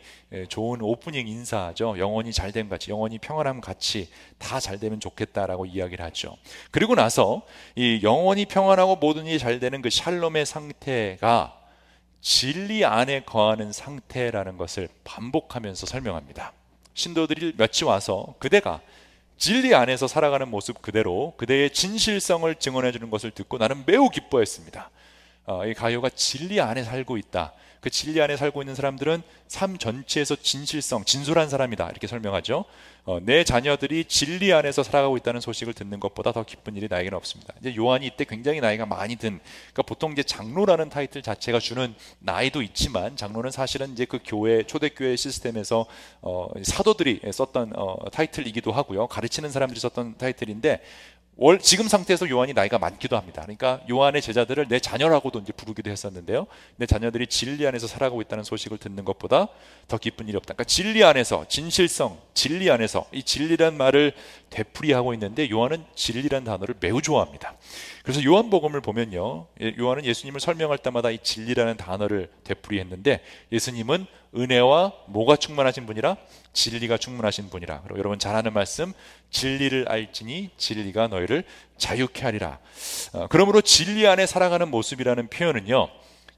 좋은 0.49 0.81
오프닝 0.81 1.27
인사죠. 1.27 1.97
영원히 1.97 2.31
잘됨 2.31 2.69
같이, 2.69 2.91
영원히 2.91 3.17
평안함 3.17 3.61
같이 3.61 4.09
다 4.37 4.59
잘 4.59 4.79
되면 4.79 4.99
좋겠다라고 4.99 5.65
이야기를 5.65 6.05
하죠. 6.05 6.35
그리고 6.69 6.93
나서 6.93 7.41
이 7.75 8.01
영원히 8.03 8.45
평안하고 8.45 8.97
모든 8.97 9.25
일이 9.25 9.39
잘 9.39 9.59
되는 9.59 9.81
그 9.81 9.89
샬롬의 9.89 10.45
상태가 10.45 11.57
진리 12.19 12.85
안에 12.85 13.23
거하는 13.23 13.71
상태라는 13.71 14.57
것을 14.57 14.89
반복하면서 15.03 15.87
설명합니다. 15.87 16.53
신도들이 16.93 17.53
몇이 17.57 17.83
와서 17.85 18.35
그대가 18.39 18.81
진리 19.37 19.73
안에서 19.73 20.07
살아가는 20.07 20.47
모습 20.47 20.81
그대로 20.81 21.33
그대의 21.37 21.71
진실성을 21.71 22.53
증언해 22.55 22.91
주는 22.91 23.09
것을 23.09 23.31
듣고 23.31 23.57
나는 23.57 23.83
매우 23.85 24.09
기뻐했습니다. 24.09 24.89
어, 25.45 25.65
이 25.65 25.73
가요가 25.73 26.09
진리 26.09 26.61
안에 26.61 26.83
살고 26.83 27.17
있다. 27.17 27.53
그 27.81 27.89
진리 27.89 28.21
안에 28.21 28.37
살고 28.37 28.61
있는 28.61 28.75
사람들은 28.75 29.23
삶 29.47 29.77
전체에서 29.77 30.35
진실성, 30.35 31.03
진솔한 31.03 31.49
사람이다. 31.49 31.89
이렇게 31.89 32.05
설명하죠. 32.05 32.65
어, 33.03 33.19
내 33.23 33.43
자녀들이 33.43 34.05
진리 34.05 34.53
안에서 34.53 34.83
살아가고 34.83 35.17
있다는 35.17 35.41
소식을 35.41 35.73
듣는 35.73 35.99
것보다 35.99 36.31
더 36.31 36.43
기쁜 36.43 36.75
일이 36.75 36.87
나에게는 36.87 37.17
없습니다. 37.17 37.55
이제 37.59 37.75
요한이 37.75 38.05
이때 38.05 38.23
굉장히 38.23 38.61
나이가 38.61 38.85
많이 38.85 39.15
든, 39.15 39.39
그러니까 39.73 39.81
보통 39.81 40.11
이제 40.11 40.21
장로라는 40.21 40.89
타이틀 40.89 41.23
자체가 41.23 41.57
주는 41.57 41.95
나이도 42.19 42.61
있지만 42.61 43.17
장로는 43.17 43.49
사실은 43.49 43.93
이제 43.93 44.05
그 44.05 44.19
교회 44.23 44.61
초대교회 44.61 45.15
시스템에서 45.15 45.87
어, 46.21 46.49
사도들이 46.61 47.21
썼던 47.33 47.73
어, 47.75 47.97
타이틀이기도 48.11 48.71
하고요. 48.71 49.07
가르치는 49.07 49.49
사람들이 49.49 49.79
썼던 49.79 50.17
타이틀인데 50.19 50.83
월 51.37 51.59
지금 51.59 51.87
상태에서 51.87 52.29
요한이 52.29 52.53
나이가 52.53 52.77
많기도 52.77 53.15
합니다. 53.15 53.41
그러니까 53.41 53.79
요한의 53.89 54.21
제자들을 54.21 54.67
내 54.67 54.79
자녀라고도 54.79 55.39
이제 55.39 55.53
부르기도 55.53 55.89
했었는데요. 55.89 56.45
내 56.75 56.85
자녀들이 56.85 57.27
진리 57.27 57.65
안에서 57.65 57.87
살아가고 57.87 58.21
있다는 58.21 58.43
소식을 58.43 58.77
듣는 58.77 59.05
것보다 59.05 59.47
더 59.87 59.97
기쁜 59.97 60.27
일이 60.27 60.37
없다. 60.37 60.53
그러니까 60.53 60.65
진리 60.65 61.03
안에서 61.03 61.45
진실성, 61.47 62.19
진리 62.33 62.69
안에서 62.69 63.05
이 63.11 63.23
진리란 63.23 63.75
말을 63.77 64.11
되풀이하고 64.49 65.13
있는데 65.13 65.49
요한은 65.49 65.83
진리란 65.95 66.43
단어를 66.43 66.75
매우 66.79 67.01
좋아합니다. 67.01 67.55
그래서 68.03 68.23
요한복음을 68.23 68.81
보면요. 68.81 69.47
예, 69.61 69.73
요한은 69.79 70.05
예수님을 70.05 70.39
설명할 70.41 70.79
때마다 70.79 71.11
이 71.11 71.17
진리라는 71.19 71.77
단어를 71.77 72.29
되풀이했는데 72.43 73.21
예수님은 73.51 74.05
은혜와 74.35 74.93
뭐가 75.07 75.35
충만하신 75.35 75.85
분이라 75.85 76.15
진리가 76.53 76.97
충만하신 76.97 77.49
분이라. 77.49 77.81
그리고 77.83 77.99
여러분 77.99 78.19
잘 78.19 78.35
아는 78.35 78.53
말씀 78.53 78.93
진리를 79.31 79.89
알지니 79.89 80.51
진리가 80.57 81.07
너희를 81.07 81.43
자유케 81.77 82.21
하리라. 82.21 82.59
어, 83.13 83.27
그러므로 83.29 83.61
진리 83.61 84.05
안에 84.05 84.27
살아가는 84.27 84.69
모습이라는 84.69 85.27
표현은요. 85.29 85.89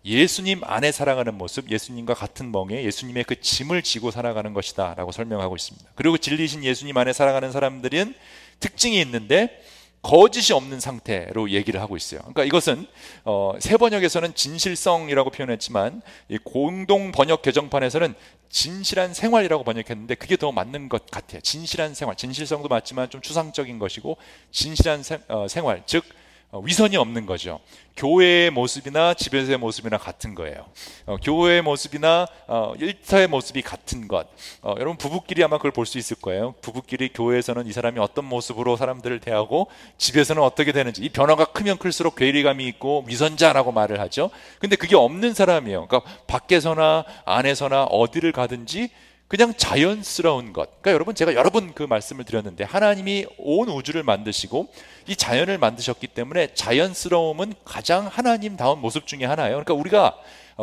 예수님 0.06 0.62
안에 0.64 0.92
살아가는 0.92 1.34
모습, 1.34 1.72
예수님과 1.72 2.14
같은 2.14 2.52
멍에 2.52 2.84
예수님의 2.84 3.24
그 3.24 3.40
짐을 3.40 3.84
지고 3.84 4.12
살아가는 4.12 4.54
것이다라고 4.54 5.12
설명하고 5.12 5.56
있습니다. 5.56 5.92
그리고 5.96 6.18
진리신 6.18 6.64
예수님 6.64 6.96
안에 6.98 7.14
살아가는 7.14 7.52
사람들은 7.52 8.14
특징이 8.60 9.00
있는데 9.02 9.62
거짓이 10.04 10.54
없는 10.54 10.82
상태로 10.82 11.50
얘기를 11.52 11.82
하고 11.82 11.96
있어요. 11.96 12.20
그러니까 12.20 12.44
이것은 12.44 12.86
어, 13.24 13.54
새 13.60 13.78
번역에서는 13.78 14.36
진실성이라고 14.36 15.30
표현했지만 15.30 16.02
이 16.28 16.38
공동 16.44 17.14
번역 17.14 17.42
개정판에서는 17.42 18.14
진실한 18.50 19.14
생활이라고 19.14 19.64
번역했는데 19.64 20.16
그게 20.16 20.36
더 20.36 20.52
맞는 20.52 20.90
것 20.90 21.10
같아요. 21.10 21.40
진실한 21.42 21.96
생활, 21.96 22.18
진실성도 22.18 22.68
맞지만 22.68 23.10
좀 23.10 23.22
추상적인 23.22 23.80
것이고 23.80 24.18
진실한 24.52 25.02
세, 25.04 25.20
어, 25.30 25.48
생활, 25.48 25.82
즉 25.86 26.04
어, 26.04 26.23
위선이 26.64 26.98
없는 26.98 27.26
거죠. 27.26 27.60
교회의 27.96 28.50
모습이나 28.50 29.14
집에서의 29.14 29.58
모습이나 29.58 29.98
같은 29.98 30.34
거예요. 30.36 30.66
어, 31.06 31.18
교회의 31.18 31.62
모습이나 31.62 32.28
어, 32.48 32.74
일터의 32.80 33.28
모습이 33.28 33.62
같은 33.62 34.08
것. 34.08 34.28
어, 34.62 34.74
여러분 34.78 34.98
부부끼리 34.98 35.44
아마 35.44 35.58
그걸 35.58 35.72
볼 35.72 35.86
수 35.86 35.98
있을 35.98 36.18
거예요. 36.20 36.56
부부끼리 36.62 37.10
교회에서는 37.14 37.68
이 37.68 37.72
사람이 37.72 38.00
어떤 38.00 38.26
모습으로 38.26 38.78
사람들을 38.78 39.20
대하고 39.20 39.68
집에서는 39.98 40.42
어떻게 40.42 40.72
되는지 40.72 41.04
이 41.04 41.10
변화가 41.10 41.46
크면 41.46 41.78
클수록 41.78 42.16
괴리감이 42.16 42.66
있고 42.68 43.04
위선자라고 43.08 43.72
말을 43.72 44.00
하죠. 44.00 44.30
근데 44.60 44.76
그게 44.76 44.96
없는 44.96 45.34
사람이에요. 45.34 45.88
그러니까 45.88 46.10
밖에서나 46.28 47.06
안에서나 47.26 47.84
어디를 47.86 48.32
가든지 48.32 48.90
그냥 49.28 49.54
자연스러운 49.58 50.54
것. 50.54 50.70
그러니까 50.70 50.92
여러분 50.92 51.16
제가 51.16 51.34
여러 51.34 51.50
번 51.50 51.74
그 51.74 51.84
말씀을 51.84 52.24
드렸는데 52.24 52.64
하나님이 52.66 53.26
온 53.38 53.68
우주를 53.70 54.04
만드시고 54.04 54.68
이 55.08 55.16
자연을 55.16 55.58
만드셨기 55.58 56.08
때문에 56.08 56.54
자연스러움은 56.54 57.54
가장 57.66 58.06
하나님다운 58.08 58.80
모습 58.80 59.08
중에 59.08 59.26
하나예요. 59.26 59.56
그러니까 59.56 59.74
우리가 59.74 60.18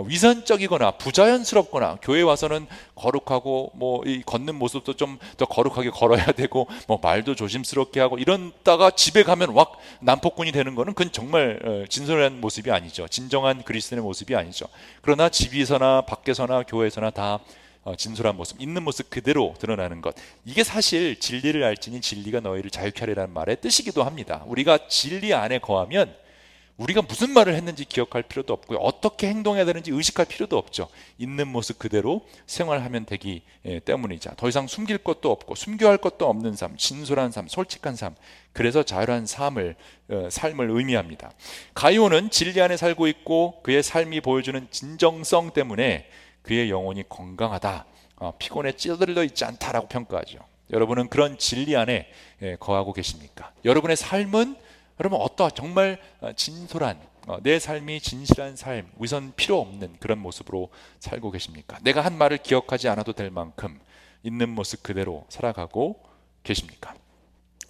위선적이거나 0.06 0.92
부자연스럽거나 0.92 1.98
교회 2.00 2.22
와서는 2.22 2.68
거룩하고 2.94 3.72
뭐 3.74 4.02
이 4.06 4.22
걷는 4.24 4.54
모습도 4.54 4.94
좀 4.94 5.18
더 5.36 5.46
거룩하게 5.46 5.90
걸어야 5.90 6.26
되고 6.26 6.68
뭐 6.86 7.00
말도 7.02 7.34
조심스럽게 7.34 7.98
하고 7.98 8.18
이런다가 8.18 8.90
집에 8.92 9.24
가면 9.24 9.50
왁 9.50 9.72
난폭군이 10.00 10.52
되는 10.52 10.76
거는 10.76 10.94
그건 10.94 11.10
정말 11.12 11.58
어, 11.64 11.84
진솔한 11.88 12.40
모습이 12.40 12.70
아니죠. 12.70 13.08
진정한 13.08 13.64
그리스도의 13.64 14.00
모습이 14.02 14.36
아니죠. 14.36 14.66
그러나 15.02 15.28
집에서나 15.28 16.02
밖에서나 16.02 16.62
교회에서나 16.62 17.10
다 17.10 17.34
어, 17.34 17.40
진솔한 17.96 18.36
모습, 18.36 18.60
있는 18.60 18.82
모습 18.82 19.10
그대로 19.10 19.54
드러나는 19.58 20.00
것. 20.00 20.14
이게 20.44 20.62
사실 20.62 21.18
진리를 21.18 21.62
알지니 21.62 22.00
진리가 22.00 22.40
너희를 22.40 22.70
자유케 22.70 23.00
하리라는 23.00 23.32
말의 23.32 23.60
뜻이기도 23.60 24.04
합니다. 24.04 24.44
우리가 24.46 24.88
진리 24.88 25.32
안에 25.34 25.58
거하면 25.58 26.14
우리가 26.80 27.02
무슨 27.02 27.30
말을 27.30 27.54
했는지 27.54 27.84
기억할 27.84 28.22
필요도 28.22 28.54
없고요. 28.54 28.78
어떻게 28.78 29.28
행동해야 29.28 29.66
되는지 29.66 29.90
의식할 29.90 30.24
필요도 30.24 30.56
없죠. 30.56 30.88
있는 31.18 31.46
모습 31.46 31.78
그대로 31.78 32.26
생활하면 32.46 33.04
되기 33.04 33.42
예, 33.66 33.80
때문이자 33.80 34.32
더 34.38 34.48
이상 34.48 34.66
숨길 34.66 34.96
것도 34.96 35.30
없고 35.30 35.56
숨겨할 35.56 35.98
것도 35.98 36.26
없는 36.26 36.56
삶, 36.56 36.78
진솔한 36.78 37.32
삶, 37.32 37.48
솔직한 37.48 37.96
삶. 37.96 38.14
그래서 38.54 38.82
자유한 38.82 39.26
삶을 39.26 39.76
어, 40.08 40.28
삶을 40.30 40.70
의미합니다. 40.70 41.32
가이오는 41.74 42.30
진리 42.30 42.58
안에 42.62 42.78
살고 42.78 43.08
있고 43.08 43.60
그의 43.62 43.82
삶이 43.82 44.22
보여주는 44.22 44.66
진정성 44.70 45.50
때문에 45.50 46.06
그의 46.42 46.70
영혼이 46.70 47.04
건강하다, 47.08 47.86
어, 48.16 48.32
피곤에 48.38 48.72
찌들려 48.72 49.24
있지 49.24 49.44
않다라고 49.44 49.88
평가하죠. 49.88 50.38
여러분은 50.70 51.08
그런 51.08 51.36
진리 51.38 51.76
안에 51.76 52.10
예, 52.42 52.56
거하고 52.56 52.92
계십니까? 52.92 53.52
여러분의 53.64 53.96
삶은 53.96 54.56
여러분 55.00 55.20
어떠 55.20 55.50
정말 55.50 55.98
어, 56.20 56.32
진솔한 56.32 57.00
어, 57.26 57.38
내 57.42 57.58
삶이 57.58 58.00
진실한 58.00 58.56
삶, 58.56 58.90
위선 58.98 59.32
필요 59.36 59.60
없는 59.60 59.96
그런 60.00 60.18
모습으로 60.18 60.70
살고 61.00 61.30
계십니까? 61.30 61.78
내가 61.82 62.02
한 62.02 62.16
말을 62.16 62.38
기억하지 62.38 62.88
않아도 62.88 63.12
될 63.12 63.30
만큼 63.30 63.80
있는 64.22 64.48
모습 64.48 64.82
그대로 64.82 65.24
살아가고 65.28 66.02
계십니까? 66.44 66.94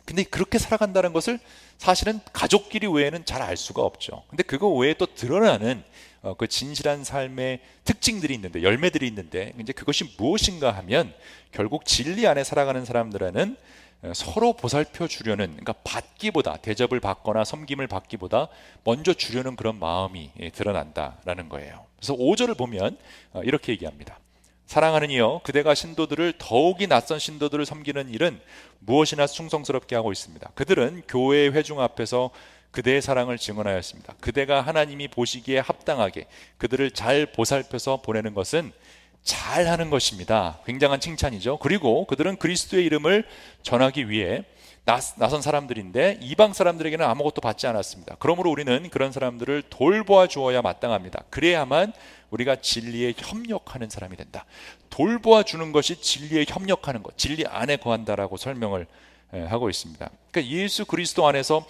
근데 0.04 0.24
그렇게 0.24 0.58
살아간다는 0.58 1.12
것을 1.12 1.38
사실은 1.78 2.20
가족끼리 2.32 2.88
외에는 2.88 3.24
잘 3.24 3.42
알 3.42 3.56
수가 3.56 3.82
없죠. 3.82 4.24
근데 4.28 4.42
그거 4.42 4.68
외에 4.68 4.94
또 4.94 5.06
드러나는 5.06 5.84
어, 6.22 6.34
그 6.34 6.46
진실한 6.46 7.04
삶의 7.04 7.60
특징들이 7.84 8.34
있는데 8.34 8.62
열매들이 8.62 9.06
있는데 9.06 9.52
이제 9.58 9.72
그것이 9.72 10.14
무엇인가 10.18 10.70
하면 10.72 11.14
결국 11.52 11.86
진리 11.86 12.26
안에 12.26 12.44
살아가는 12.44 12.84
사람들에는 12.84 13.56
어, 14.02 14.12
서로 14.14 14.54
보살펴 14.54 15.06
주려는 15.06 15.46
그러니까 15.50 15.72
받기보다 15.84 16.58
대접을 16.58 17.00
받거나 17.00 17.44
섬김을 17.44 17.86
받기보다 17.86 18.48
먼저 18.84 19.12
주려는 19.12 19.56
그런 19.56 19.78
마음이 19.78 20.30
예, 20.40 20.50
드러난다라는 20.50 21.48
거예요. 21.48 21.86
그래서 21.96 22.14
5절을 22.14 22.56
보면 22.56 22.96
어, 23.32 23.42
이렇게 23.42 23.72
얘기합니다. 23.72 24.18
사랑하는 24.66 25.10
이여 25.10 25.40
그대가 25.42 25.74
신도들을 25.74 26.34
더욱이 26.38 26.86
낯선 26.86 27.18
신도들을 27.18 27.66
섬기는 27.66 28.08
일은 28.10 28.40
무엇이나 28.78 29.26
충성스럽게 29.26 29.96
하고 29.96 30.12
있습니다. 30.12 30.48
그들은 30.54 31.02
교회의 31.08 31.52
회중 31.52 31.80
앞에서 31.80 32.30
그대의 32.70 33.02
사랑을 33.02 33.38
증언하였습니다. 33.38 34.14
그대가 34.20 34.60
하나님이 34.60 35.08
보시기에 35.08 35.58
합당하게 35.58 36.26
그들을 36.58 36.90
잘 36.92 37.26
보살펴서 37.26 38.02
보내는 38.02 38.34
것은 38.34 38.72
잘 39.22 39.66
하는 39.66 39.90
것입니다. 39.90 40.60
굉장한 40.64 41.00
칭찬이죠. 41.00 41.58
그리고 41.58 42.06
그들은 42.06 42.36
그리스도의 42.36 42.84
이름을 42.86 43.26
전하기 43.62 44.08
위해 44.08 44.44
나선 44.84 45.42
사람들인데 45.42 46.18
이방 46.22 46.52
사람들에게는 46.52 47.04
아무것도 47.04 47.40
받지 47.40 47.66
않았습니다. 47.66 48.16
그러므로 48.18 48.50
우리는 48.50 48.88
그런 48.90 49.12
사람들을 49.12 49.64
돌보아 49.68 50.26
주어야 50.26 50.62
마땅합니다. 50.62 51.24
그래야만 51.30 51.92
우리가 52.30 52.56
진리에 52.56 53.14
협력하는 53.16 53.90
사람이 53.90 54.16
된다. 54.16 54.46
돌보아 54.88 55.42
주는 55.42 55.70
것이 55.72 56.00
진리에 56.00 56.46
협력하는 56.48 57.02
것, 57.02 57.16
진리 57.18 57.44
안에 57.46 57.76
거한다라고 57.76 58.36
설명을 58.36 58.86
하고 59.48 59.70
있습니다. 59.70 60.10
그러니까 60.30 60.52
예수 60.52 60.86
그리스도 60.86 61.26
안에서 61.26 61.66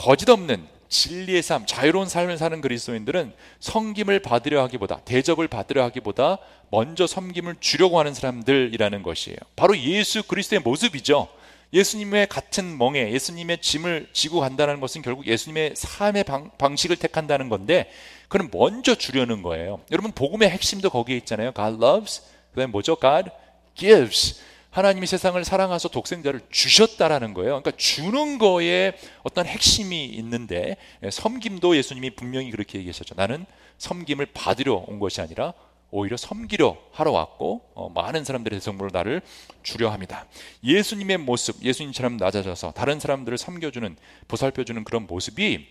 거짓 0.00 0.30
없는 0.30 0.66
진리의 0.88 1.42
삶, 1.42 1.66
자유로운 1.66 2.08
삶을 2.08 2.38
사는 2.38 2.58
그리스도인들은 2.62 3.34
섬김을 3.60 4.20
받으려 4.20 4.62
하기보다 4.62 5.02
대접을 5.04 5.46
받으려 5.46 5.84
하기보다 5.84 6.38
먼저 6.70 7.06
섬김을 7.06 7.56
주려고 7.60 7.98
하는 7.98 8.14
사람들이라는 8.14 9.02
것이에요. 9.02 9.36
바로 9.56 9.76
예수 9.76 10.22
그리스도의 10.22 10.62
모습이죠. 10.62 11.28
예수님의 11.74 12.28
같은 12.28 12.78
멍에 12.78 13.12
예수님의 13.12 13.60
짐을 13.60 14.08
지고 14.14 14.40
간다는 14.40 14.80
것은 14.80 15.02
결국 15.02 15.26
예수님의 15.26 15.74
삶의 15.76 16.24
방, 16.24 16.50
방식을 16.56 16.96
택한다는 16.96 17.50
건데 17.50 17.90
그는 18.28 18.48
먼저 18.50 18.94
주려는 18.94 19.42
거예요. 19.42 19.80
여러분 19.92 20.12
복음의 20.12 20.48
핵심도 20.48 20.88
거기에 20.88 21.18
있잖아요. 21.18 21.52
God 21.54 21.76
loves. 21.84 22.22
그다음에 22.52 22.72
뭐죠? 22.72 22.96
God 22.98 23.30
gives. 23.74 24.40
하나님이 24.70 25.06
세상을 25.06 25.42
사랑하셔 25.44 25.88
독생자를 25.88 26.40
주셨다라는 26.50 27.34
거예요. 27.34 27.60
그러니까 27.60 27.72
주는 27.76 28.38
거에 28.38 28.96
어떤 29.22 29.46
핵심이 29.46 30.04
있는데 30.06 30.76
예, 31.02 31.10
섬김도 31.10 31.76
예수님이 31.76 32.10
분명히 32.10 32.50
그렇게 32.50 32.78
얘기하셨죠. 32.78 33.14
나는 33.16 33.46
섬김을 33.78 34.26
받으려 34.26 34.74
온 34.86 35.00
것이 35.00 35.20
아니라 35.20 35.54
오히려 35.90 36.16
섬기려 36.16 36.76
하러 36.92 37.10
왔고 37.10 37.62
어, 37.74 37.88
많은 37.88 38.24
사람들의 38.24 38.60
대성물로 38.60 38.90
나를 38.92 39.22
주려 39.64 39.90
합니다. 39.90 40.26
예수님의 40.62 41.18
모습, 41.18 41.62
예수님처럼 41.62 42.16
낮아져서 42.16 42.72
다른 42.72 43.00
사람들을 43.00 43.36
섬겨주는 43.38 43.96
보살펴주는 44.28 44.84
그런 44.84 45.06
모습이 45.08 45.66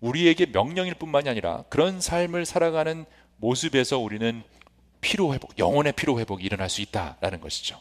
우리에게 0.00 0.46
명령일 0.46 0.94
뿐만이 0.94 1.28
아니라 1.28 1.64
그런 1.68 2.00
삶을 2.00 2.46
살아가는 2.46 3.04
모습에서 3.38 3.98
우리는 3.98 4.42
피로 5.00 5.34
회복, 5.34 5.58
영혼의 5.58 5.92
피로 5.94 6.20
회복이 6.20 6.44
일어날 6.44 6.70
수 6.70 6.80
있다라는 6.80 7.40
것이죠. 7.40 7.78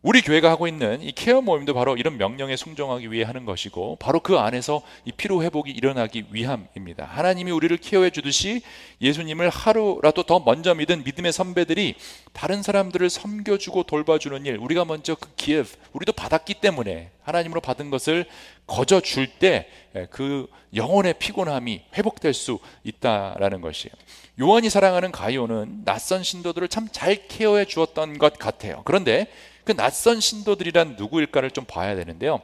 우리 0.00 0.22
교회가 0.22 0.48
하고 0.48 0.68
있는 0.68 1.02
이 1.02 1.10
케어 1.10 1.40
모임도 1.40 1.74
바로 1.74 1.96
이런 1.96 2.18
명령에 2.18 2.54
순종하기 2.54 3.10
위해 3.10 3.24
하는 3.24 3.44
것이고 3.44 3.96
바로 3.96 4.20
그 4.20 4.38
안에서 4.38 4.80
이 5.04 5.10
피로 5.10 5.42
회복이 5.42 5.72
일어나기 5.72 6.24
위함입니다. 6.30 7.04
하나님이 7.04 7.50
우리를 7.50 7.76
케어해 7.78 8.10
주듯이 8.10 8.62
예수님을 9.00 9.50
하루라도 9.50 10.22
더 10.22 10.38
먼저 10.38 10.72
믿은 10.72 11.02
믿음의 11.02 11.32
선배들이 11.32 11.96
다른 12.32 12.62
사람들을 12.62 13.10
섬겨 13.10 13.58
주고 13.58 13.82
돌봐주는 13.82 14.46
일 14.46 14.58
우리가 14.58 14.84
먼저 14.84 15.16
그 15.16 15.30
기업 15.34 15.66
우리도 15.92 16.12
받았기 16.12 16.54
때문에 16.54 17.10
하나님으로 17.22 17.60
받은 17.60 17.90
것을 17.90 18.24
거저 18.68 19.00
줄 19.00 19.26
때 19.40 19.66
그 20.10 20.46
영혼의 20.74 21.14
피곤함이 21.18 21.82
회복될 21.96 22.32
수 22.34 22.58
있다라는 22.84 23.60
것이에요. 23.60 23.92
요한이 24.40 24.70
사랑하는 24.70 25.10
가이오는 25.10 25.84
낯선 25.84 26.22
신도들을 26.22 26.68
참 26.68 26.88
잘 26.92 27.26
케어해 27.26 27.64
주었던 27.64 28.18
것 28.18 28.38
같아요. 28.38 28.82
그런데 28.84 29.26
그 29.68 29.76
낯선 29.76 30.18
신도들이란 30.18 30.96
누구일까를 30.96 31.50
좀 31.50 31.66
봐야 31.66 31.94
되는데요. 31.94 32.40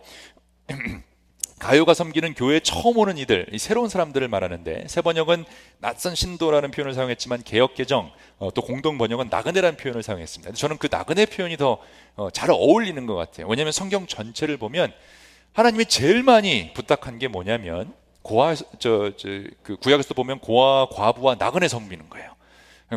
가요가 1.59 1.95
섬기는 1.95 2.35
교회에 2.35 2.61
처음 2.61 2.99
오는 2.99 3.17
이들, 3.17 3.47
새로운 3.57 3.89
사람들을 3.89 4.29
말하는데 4.29 4.85
새 4.89 5.01
번역은 5.01 5.47
낯선 5.79 6.15
신도라는 6.15 6.71
표현을 6.71 6.93
사용했지만 6.93 7.43
개혁 7.43 7.75
개정 7.77 8.13
어, 8.37 8.51
또 8.53 8.61
공동 8.61 8.99
번역은 8.99 9.29
나그네라는 9.31 9.79
표현을 9.79 10.03
사용했습니다. 10.03 10.53
저는 10.53 10.77
그 10.77 10.89
나그네 10.91 11.25
표현이 11.25 11.57
더잘 11.57 12.51
어, 12.51 12.55
어울리는 12.57 13.07
것 13.07 13.15
같아요. 13.15 13.47
왜냐하면 13.49 13.73
성경 13.73 14.07
전체를 14.07 14.59
보면 14.59 14.93
하나님이 15.55 15.87
제일 15.87 16.23
많이 16.23 16.75
부탁한 16.75 17.19
게 17.19 17.29
뭐냐면 17.29 17.95
고아 18.21 18.55
저그 18.55 19.79
구약에서 19.81 20.13
보면 20.13 20.41
고아 20.41 20.89
과부와 20.91 21.37
나그네 21.39 21.69
섬기는 21.69 22.11
거예요. 22.11 22.35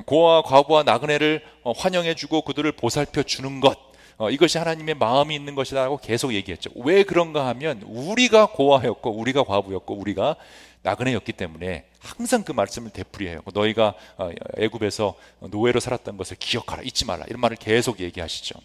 고아 0.06 0.42
과부와 0.42 0.84
나그네를 0.84 1.46
어, 1.64 1.72
환영해주고 1.72 2.42
그들을 2.42 2.70
보살펴 2.74 3.24
주는 3.24 3.62
것 3.62 3.87
어, 4.18 4.30
이것이 4.32 4.58
하나님의 4.58 4.96
마음이 4.96 5.36
있는 5.36 5.54
것이라고 5.54 5.98
계속 5.98 6.34
얘기했죠. 6.34 6.72
왜 6.76 7.04
그런가 7.04 7.48
하면 7.48 7.84
우리가 7.86 8.48
고아였고 8.48 9.12
우리가 9.12 9.44
과부였고 9.44 9.94
우리가 9.96 10.36
나그네였기 10.82 11.34
때문에 11.34 11.86
항상 12.00 12.44
그 12.44 12.52
말씀을 12.52 12.90
되풀이해요. 12.92 13.42
너희가 13.54 13.94
어, 14.18 14.32
애굽에서 14.58 15.16
노예로 15.42 15.80
살았던 15.80 16.18
것을 16.18 16.38
기억하라, 16.38 16.82
잊지 16.84 17.06
말라 17.06 17.26
이런 17.28 17.42
말을 17.42 17.58
계속 17.58 18.00
얘기하시죠. 18.00 18.60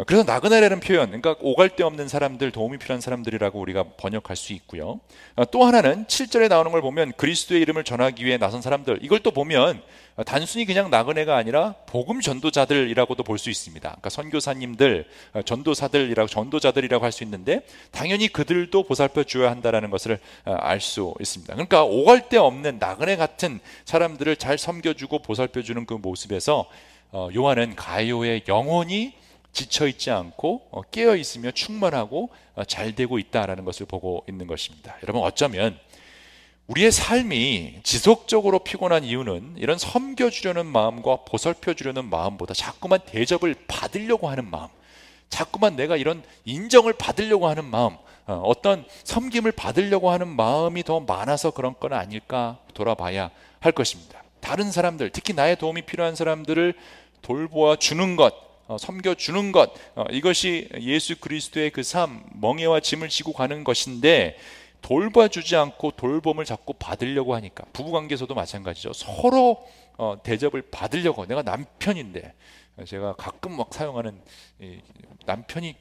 어, 0.00 0.04
그래서 0.06 0.24
나그네라는 0.24 0.80
표현, 0.80 1.08
그러니까 1.08 1.36
오갈 1.40 1.68
데 1.68 1.84
없는 1.84 2.08
사람들, 2.08 2.52
도움이 2.52 2.78
필요한 2.78 3.02
사람들이라고 3.02 3.60
우리가 3.60 3.84
번역할 3.98 4.34
수 4.34 4.54
있고요. 4.54 4.98
어, 5.36 5.44
또 5.50 5.64
하나는 5.64 6.06
7절에 6.06 6.48
나오는 6.48 6.72
걸 6.72 6.80
보면 6.80 7.12
그리스도의 7.18 7.60
이름을 7.60 7.84
전하기 7.84 8.24
위해 8.24 8.38
나선 8.38 8.62
사람들, 8.62 9.00
이걸 9.02 9.20
또 9.20 9.30
보면 9.30 9.82
어, 10.16 10.24
단순히 10.24 10.64
그냥 10.64 10.88
나그네가 10.90 11.36
아니라 11.36 11.74
복음 11.84 12.22
전도자들이라고도 12.22 13.22
볼 13.24 13.36
수 13.36 13.50
있습니다. 13.50 13.88
그러니까 13.88 14.08
선교사님들, 14.08 15.04
전도사들이라고 15.44 16.28
전도자들이라고 16.28 17.04
할 17.04 17.12
수 17.12 17.22
있는데 17.24 17.60
당연히 17.90 18.28
그들도 18.28 18.84
보살펴 18.84 19.24
줘야 19.24 19.50
한다라는 19.50 19.90
것을 19.90 20.18
알 20.44 20.80
수 20.80 21.14
있습니다. 21.20 21.52
그러니까 21.52 21.84
오갈 21.84 22.28
데 22.30 22.38
없는 22.38 22.78
나그네 22.78 23.16
같은 23.16 23.60
사람들을 23.84 24.36
잘 24.36 24.56
섬겨주고 24.56 25.20
보살펴 25.20 25.62
주는 25.62 25.84
그 25.84 25.94
모습에서 25.94 26.66
요한은 27.34 27.76
가요의 27.76 28.44
영혼이 28.46 29.19
지쳐 29.52 29.86
있지 29.88 30.10
않고 30.10 30.68
어, 30.70 30.82
깨어 30.82 31.16
있으며 31.16 31.50
충만하고 31.50 32.30
어, 32.54 32.64
잘 32.64 32.94
되고 32.94 33.18
있다라는 33.18 33.64
것을 33.64 33.86
보고 33.86 34.24
있는 34.28 34.46
것입니다. 34.46 34.96
여러분 35.02 35.22
어쩌면 35.22 35.78
우리의 36.70 36.92
삶이 36.92 37.80
지속적으로 37.82 38.60
피곤한 38.60 39.02
이유는 39.02 39.56
이런 39.56 39.76
섬겨주려는 39.76 40.66
마음과 40.66 41.24
보살펴주려는 41.24 42.08
마음보다 42.08 42.54
자꾸만 42.54 43.00
대접을 43.06 43.56
받으려고 43.66 44.28
하는 44.28 44.48
마음, 44.48 44.68
자꾸만 45.30 45.74
내가 45.74 45.96
이런 45.96 46.22
인정을 46.44 46.92
받으려고 46.92 47.48
하는 47.48 47.64
마음, 47.64 47.96
어, 48.26 48.42
어떤 48.44 48.84
섬김을 49.02 49.50
받으려고 49.50 50.10
하는 50.10 50.28
마음이 50.28 50.84
더 50.84 51.00
많아서 51.00 51.50
그런 51.50 51.74
건 51.80 51.92
아닐까 51.92 52.58
돌아봐야 52.72 53.32
할 53.58 53.72
것입니다. 53.72 54.22
다른 54.38 54.70
사람들, 54.70 55.10
특히 55.10 55.34
나의 55.34 55.56
도움이 55.56 55.82
필요한 55.82 56.14
사람들을 56.14 56.74
돌보아 57.22 57.76
주는 57.76 58.14
것, 58.14 58.32
어, 58.32 58.49
섬겨주는 58.78 59.52
것. 59.52 59.72
어, 59.94 60.04
이것이 60.10 60.68
예수 60.80 61.18
그리스도의 61.18 61.70
그 61.70 61.82
삶 61.82 62.22
멍에와 62.34 62.80
짐을 62.80 63.08
지고 63.08 63.32
가는 63.32 63.64
것인데 63.64 64.38
돌봐주지 64.82 65.56
않고 65.56 65.92
돌봄을 65.92 66.44
자꾸 66.44 66.72
받으려고 66.72 67.34
하니까 67.34 67.64
부부관계에서도 67.72 68.32
마찬가지죠. 68.34 68.92
서로 68.92 69.66
어, 69.98 70.16
대접을 70.22 70.62
받으려고. 70.70 71.26
내가 71.26 71.42
남편인데 71.42 72.32
제가 72.86 73.14
가끔 73.14 73.56
막 73.56 73.74
사용하는 73.74 74.20
남편이 75.26 75.76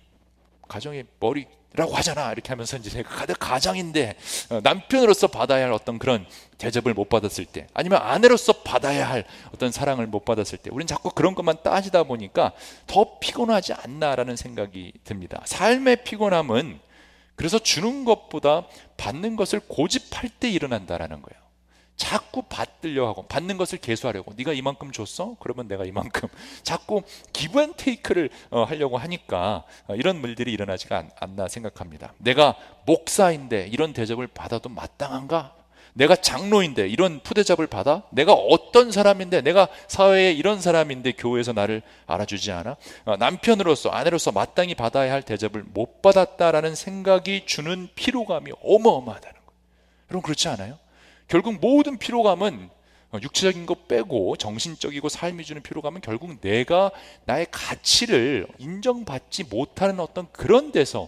가정의 0.67 1.05
머리 1.19 1.45
라고 1.73 1.93
하잖아. 1.93 2.31
이렇게 2.31 2.49
하면서 2.49 2.77
이제 2.77 2.89
제가 2.89 3.25
가장인데 3.39 4.15
어, 4.49 4.59
남편으로서 4.63 5.27
받아야 5.27 5.65
할 5.65 5.71
어떤 5.71 5.99
그런 5.99 6.25
대접을 6.57 6.93
못 6.93 7.09
받았을 7.09 7.45
때 7.45 7.67
아니면 7.73 8.01
아내로서 8.01 8.53
받아야 8.63 9.07
할 9.07 9.25
어떤 9.53 9.71
사랑을 9.71 10.07
못 10.07 10.25
받았을 10.25 10.57
때 10.57 10.69
우리는 10.73 10.87
자꾸 10.87 11.11
그런 11.11 11.35
것만 11.35 11.57
따지다 11.63 12.03
보니까 12.03 12.53
더 12.87 13.19
피곤하지 13.19 13.73
않나라는 13.73 14.35
생각이 14.35 14.93
듭니다. 15.03 15.41
삶의 15.45 16.03
피곤함은 16.03 16.79
그래서 17.35 17.57
주는 17.57 18.03
것보다 18.03 18.65
받는 18.97 19.37
것을 19.37 19.61
고집할 19.61 20.29
때 20.29 20.49
일어난다라는 20.49 21.21
거예요 21.21 21.48
자꾸 21.99 22.41
받으려 22.43 23.07
하고 23.07 23.23
받는 23.23 23.57
것을 23.57 23.77
계수하려고 23.77 24.33
네가 24.35 24.53
이만큼 24.53 24.93
줬어? 24.93 25.35
그러면 25.41 25.67
내가 25.67 25.83
이만큼 25.83 26.29
자꾸 26.63 27.03
기브 27.33 27.73
테이크를 27.75 28.29
어, 28.49 28.63
하려고 28.63 28.97
하니까 28.97 29.65
어, 29.85 29.95
이런 29.95 30.23
일들이 30.23 30.53
일어나지가 30.53 31.03
않, 31.19 31.35
나 31.35 31.49
생각합니다. 31.49 32.13
내가 32.17 32.55
목사인데 32.85 33.67
이런 33.67 33.91
대접을 33.91 34.27
받아도 34.27 34.69
마땅한가? 34.69 35.53
내가 35.93 36.15
장로인데 36.15 36.87
이런 36.87 37.19
푸대접을 37.19 37.67
받아? 37.67 38.03
내가 38.11 38.31
어떤 38.31 38.91
사람인데 38.91 39.41
내가 39.41 39.67
사회에 39.89 40.31
이런 40.31 40.61
사람인데 40.61 41.11
교회에서 41.13 41.51
나를 41.51 41.81
알아주지 42.07 42.53
않아? 42.53 42.77
어, 43.05 43.17
남편으로서 43.17 43.89
아내로서 43.89 44.31
마땅히 44.31 44.73
받아야 44.73 45.11
할 45.11 45.21
대접을 45.21 45.65
못 45.65 46.01
받았다라는 46.01 46.75
생각이 46.75 47.45
주는 47.45 47.89
피로감이 47.95 48.51
어마어마하다는 48.63 49.33
거예요. 49.33 49.59
여러분 50.11 50.21
그렇지 50.21 50.47
않아요? 50.47 50.79
결국 51.29 51.59
모든 51.61 51.97
피로감은 51.97 52.69
육체적인 53.21 53.65
것 53.65 53.87
빼고 53.87 54.35
정신적이고 54.35 55.09
삶이 55.09 55.45
주는 55.45 55.61
피로감은 55.61 56.01
결국 56.01 56.41
내가 56.41 56.91
나의 57.25 57.47
가치를 57.49 58.47
인정받지 58.57 59.45
못하는 59.45 59.99
어떤 59.99 60.27
그런 60.31 60.71
데서 60.71 61.07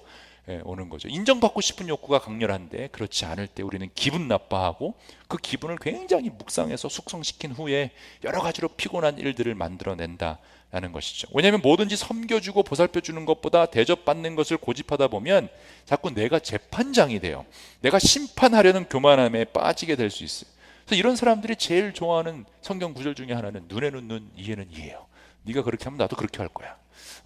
예, 0.49 0.59
오는 0.63 0.89
거죠. 0.89 1.07
인정받고 1.07 1.61
싶은 1.61 1.87
욕구가 1.87 2.19
강렬한데 2.19 2.87
그렇지 2.87 3.25
않을 3.25 3.45
때 3.45 3.61
우리는 3.61 3.87
기분 3.93 4.27
나빠하고 4.27 4.95
그 5.27 5.37
기분을 5.37 5.77
굉장히 5.79 6.31
묵상해서 6.31 6.89
숙성시킨 6.89 7.51
후에 7.51 7.91
여러 8.23 8.41
가지로 8.41 8.69
피곤한 8.69 9.19
일들을 9.19 9.53
만들어낸다 9.53 10.39
라는 10.71 10.93
것이죠. 10.93 11.27
왜냐하면 11.33 11.61
뭐든지 11.61 11.97
섬겨주고 11.97 12.63
보살펴 12.63 13.01
주는 13.01 13.25
것보다 13.25 13.65
대접받는 13.65 14.35
것을 14.35 14.55
고집하다 14.57 15.09
보면 15.09 15.49
자꾸 15.85 16.13
내가 16.13 16.39
재판장이 16.39 17.19
돼요. 17.19 17.45
내가 17.81 17.99
심판하려는 17.99 18.85
교만함에 18.87 19.45
빠지게 19.45 19.97
될 19.97 20.09
수 20.09 20.23
있어요. 20.23 20.49
그래서 20.85 20.97
이런 20.97 21.15
사람들이 21.17 21.57
제일 21.57 21.93
좋아하는 21.93 22.45
성경 22.61 22.93
구절 22.93 23.15
중에 23.15 23.33
하나는 23.33 23.65
눈에는 23.67 24.07
눈, 24.07 24.31
이에는 24.37 24.69
이에요. 24.71 25.05
네가 25.43 25.63
그렇게 25.63 25.83
하면 25.85 25.97
나도 25.97 26.15
그렇게 26.15 26.37
할 26.39 26.47
거야. 26.47 26.77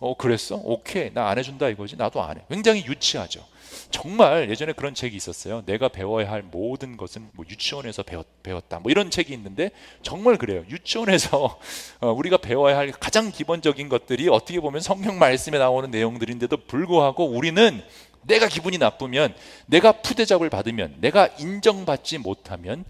어 0.06 0.16
그랬어? 0.16 0.56
오케이 0.64 1.12
나 1.14 1.26
안 1.30 1.40
해준다 1.40 1.68
이거지 1.70 1.96
나도 1.96 2.22
안 2.22 2.38
해. 2.38 2.42
굉장히 2.50 2.86
유치하죠. 2.86 3.44
정말 3.90 4.50
예전에 4.52 4.74
그런 4.74 4.94
책이 4.94 5.16
있었어요. 5.16 5.64
내가 5.66 5.90
배워야 5.90 6.30
할 6.30 6.44
모든 6.44 6.96
것은 6.96 7.30
뭐 7.34 7.44
유치원에서 7.50 8.04
배웠, 8.04 8.28
배웠다. 8.44 8.80
뭐 8.80 8.92
이런 8.92 9.10
책이 9.10 9.34
있는데 9.34 9.72
정말 10.04 10.38
그래요. 10.38 10.64
유치원에서 10.70 11.60
어, 12.02 12.12
우리가 12.12 12.38
배워야 12.38 12.78
할 12.78 12.92
가장 12.92 13.32
기본적인 13.32 13.90
것들이 13.90 14.30
어떻게 14.30 14.60
보면 14.60 14.82
성경 14.82 15.18
말씀에 15.18 15.58
나오는 15.58 15.90
내용들인데도 15.90 16.68
불구하고 16.68 17.26
우리는 17.26 17.82
내가 18.22 18.48
기분이 18.48 18.78
나쁘면 18.78 19.34
내가 19.66 19.92
푸대접을 20.04 20.50
받으면 20.52 20.98
내가 21.00 21.28
인정받지 21.40 22.20
못하면 22.20 22.86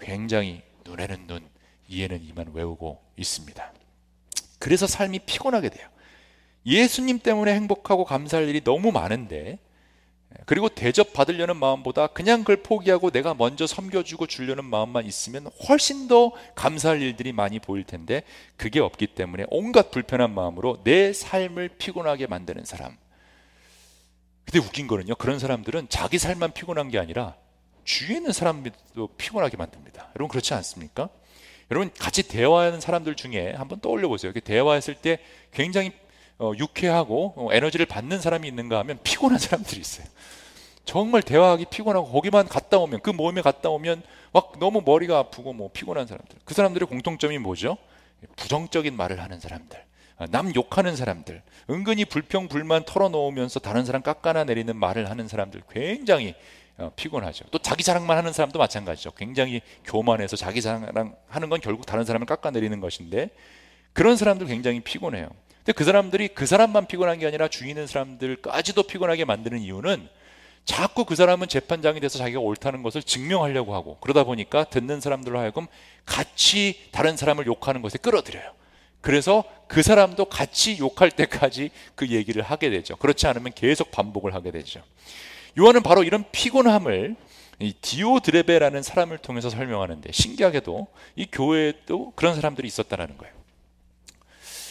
굉장히 0.00 0.62
눈에는 0.84 1.26
눈, 1.26 1.48
이에는 1.88 2.22
이만 2.22 2.52
외우고 2.54 3.00
있습니다. 3.16 3.72
그래서 4.60 4.86
삶이 4.86 5.20
피곤하게 5.20 5.70
돼요. 5.70 5.88
예수님 6.66 7.20
때문에 7.20 7.54
행복하고 7.54 8.04
감사할 8.04 8.48
일이 8.48 8.62
너무 8.62 8.92
많은데 8.92 9.58
그리고 10.46 10.68
대접 10.68 11.12
받으려는 11.12 11.56
마음보다 11.56 12.08
그냥 12.08 12.40
그걸 12.40 12.62
포기하고 12.62 13.10
내가 13.10 13.34
먼저 13.34 13.66
섬겨주고 13.66 14.26
주려는 14.26 14.64
마음만 14.64 15.04
있으면 15.06 15.48
훨씬 15.68 16.08
더 16.08 16.32
감사할 16.54 17.02
일들이 17.02 17.32
많이 17.32 17.58
보일 17.58 17.84
텐데 17.84 18.22
그게 18.56 18.80
없기 18.80 19.08
때문에 19.08 19.46
온갖 19.48 19.90
불편한 19.90 20.32
마음으로 20.32 20.82
내 20.84 21.12
삶을 21.12 21.70
피곤하게 21.78 22.26
만드는 22.28 22.64
사람. 22.64 22.96
근데 24.44 24.64
웃긴 24.64 24.86
거는요. 24.86 25.14
그런 25.16 25.38
사람들은 25.38 25.86
자기 25.88 26.18
삶만 26.18 26.52
피곤한 26.52 26.90
게 26.90 26.98
아니라 26.98 27.36
주위에 27.84 28.16
있는 28.16 28.32
사람들도 28.32 29.08
피곤하게 29.16 29.56
만듭니다. 29.56 30.10
여러분 30.16 30.28
그렇지 30.28 30.54
않습니까? 30.54 31.08
여러분 31.70 31.90
같이 31.98 32.26
대화하는 32.26 32.80
사람들 32.80 33.14
중에 33.14 33.52
한번 33.52 33.80
떠올려 33.80 34.08
보세요. 34.08 34.32
대화했을 34.32 34.94
때 34.94 35.18
굉장히 35.52 35.92
어, 36.40 36.52
유쾌하고 36.58 37.34
어, 37.36 37.52
에너지를 37.52 37.86
받는 37.86 38.20
사람이 38.20 38.48
있는가 38.48 38.78
하면 38.80 38.98
피곤한 39.04 39.38
사람들이 39.38 39.80
있어요. 39.80 40.06
정말 40.86 41.22
대화하기 41.22 41.66
피곤하고 41.66 42.10
거기만 42.10 42.48
갔다 42.48 42.78
오면 42.78 43.00
그 43.00 43.10
모임에 43.10 43.42
갔다 43.42 43.68
오면 43.68 44.02
막 44.32 44.54
너무 44.58 44.82
머리가 44.84 45.18
아프고 45.18 45.52
뭐 45.52 45.70
피곤한 45.72 46.06
사람들. 46.06 46.38
그 46.44 46.54
사람들의 46.54 46.88
공통점이 46.88 47.38
뭐죠? 47.38 47.76
부정적인 48.36 48.96
말을 48.96 49.22
하는 49.22 49.38
사람들. 49.38 49.78
아, 50.16 50.26
남 50.30 50.54
욕하는 50.54 50.96
사람들, 50.96 51.42
은근히 51.70 52.04
불평 52.04 52.48
불만 52.48 52.84
털어놓으면서 52.84 53.60
다른 53.60 53.84
사람 53.84 54.02
깎아나 54.02 54.44
내리는 54.44 54.74
말을 54.76 55.08
하는 55.08 55.28
사람들 55.28 55.62
굉장히 55.70 56.34
어, 56.78 56.90
피곤하죠. 56.96 57.44
또 57.50 57.58
자기 57.58 57.82
자랑만 57.82 58.16
하는 58.16 58.32
사람도 58.32 58.58
마찬가지죠. 58.58 59.12
굉장히 59.12 59.60
교만해서 59.84 60.36
자기 60.36 60.62
자랑하는 60.62 61.48
건 61.50 61.60
결국 61.60 61.84
다른 61.84 62.04
사람을 62.04 62.26
깎아내리는 62.26 62.80
것인데 62.80 63.30
그런 63.92 64.16
사람들 64.16 64.46
굉장히 64.46 64.80
피곤해요. 64.80 65.28
근데 65.60 65.72
그 65.72 65.84
사람들이 65.84 66.28
그 66.28 66.46
사람만 66.46 66.86
피곤한 66.86 67.18
게 67.18 67.26
아니라 67.26 67.48
있는 67.62 67.86
사람들까지도 67.86 68.82
피곤하게 68.84 69.24
만드는 69.24 69.60
이유는 69.60 70.08
자꾸 70.64 71.04
그 71.04 71.14
사람은 71.14 71.48
재판장이 71.48 72.00
돼서 72.00 72.18
자기가 72.18 72.40
옳다는 72.40 72.82
것을 72.82 73.02
증명하려고 73.02 73.74
하고 73.74 73.98
그러다 74.00 74.24
보니까 74.24 74.64
듣는 74.64 75.00
사람들로 75.00 75.38
하여금 75.38 75.66
같이 76.06 76.88
다른 76.92 77.16
사람을 77.16 77.46
욕하는 77.46 77.82
것에 77.82 77.98
끌어들여요. 77.98 78.52
그래서 79.00 79.44
그 79.66 79.82
사람도 79.82 80.26
같이 80.26 80.78
욕할 80.78 81.10
때까지 81.10 81.70
그 81.94 82.08
얘기를 82.08 82.42
하게 82.42 82.70
되죠. 82.70 82.96
그렇지 82.96 83.26
않으면 83.26 83.52
계속 83.54 83.90
반복을 83.90 84.34
하게 84.34 84.50
되죠. 84.50 84.82
요한은 85.58 85.82
바로 85.82 86.04
이런 86.04 86.24
피곤함을 86.32 87.16
이 87.60 87.72
디오드레베라는 87.74 88.82
사람을 88.82 89.18
통해서 89.18 89.50
설명하는데 89.50 90.12
신기하게도 90.12 90.86
이 91.16 91.26
교회에도 91.30 92.12
그런 92.16 92.34
사람들이 92.34 92.66
있었다라는 92.66 93.18
거예요. 93.18 93.39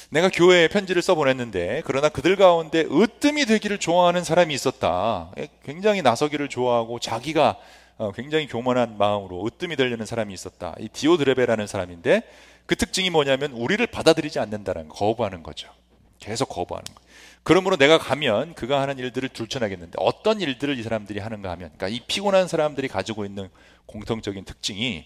내가 0.10 0.30
교회에 0.30 0.68
편지를 0.68 1.02
써 1.04 1.14
보냈는데 1.14 1.84
그러나 1.86 2.10
그들 2.10 2.36
가운데 2.36 2.82
으뜸이 2.90 3.46
되기를 3.46 3.78
좋아하는 3.78 4.24
사람이 4.24 4.54
있었다. 4.54 5.32
굉장히 5.64 6.02
나서기를 6.02 6.50
좋아하고 6.50 7.00
자기가 7.00 7.58
어, 7.98 8.12
굉장히 8.14 8.48
교만한 8.48 8.98
마음으로 8.98 9.46
으뜸이 9.46 9.76
되려는 9.76 10.06
사람이 10.06 10.34
있었다. 10.34 10.74
이 10.80 10.88
디오드레베라는 10.88 11.68
사람인데 11.68 12.24
그 12.66 12.76
특징이 12.76 13.10
뭐냐면 13.10 13.52
우리를 13.52 13.86
받아들이지 13.88 14.40
않는다는 14.40 14.88
거, 14.88 14.96
거부하는 14.96 15.44
거죠. 15.44 15.70
계속 16.18 16.50
거부하는 16.50 16.86
거. 16.86 17.02
그러므로 17.44 17.78
내가 17.78 17.98
가면 17.98 18.54
그가 18.56 18.82
하는 18.82 18.98
일들을 18.98 19.30
둘쳐나겠는데 19.30 19.94
어떤 19.98 20.42
일들을 20.42 20.78
이 20.80 20.84
사람들이 20.84 21.20
하는가 21.20 21.52
하면 21.52 21.72
그러니까 21.76 21.88
이 21.88 22.00
피곤한 22.08 22.48
사람들이 22.48 22.88
가지고 22.88 23.26
있는 23.26 23.50
공통적인 23.86 24.46
특징이 24.46 25.06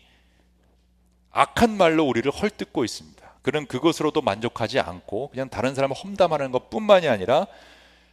악한 1.31 1.75
말로 1.75 2.05
우리를 2.05 2.31
헐뜯고 2.31 2.85
있습니다. 2.85 3.22
그는 3.43 3.67
그것으로도 3.67 4.21
만족하지 4.21 4.79
않고 4.79 5.29
그냥 5.29 5.49
다른 5.49 5.75
사람을 5.75 5.95
험담하는 5.95 6.51
것 6.51 6.69
뿐만이 6.71 7.08
아니라 7.08 7.45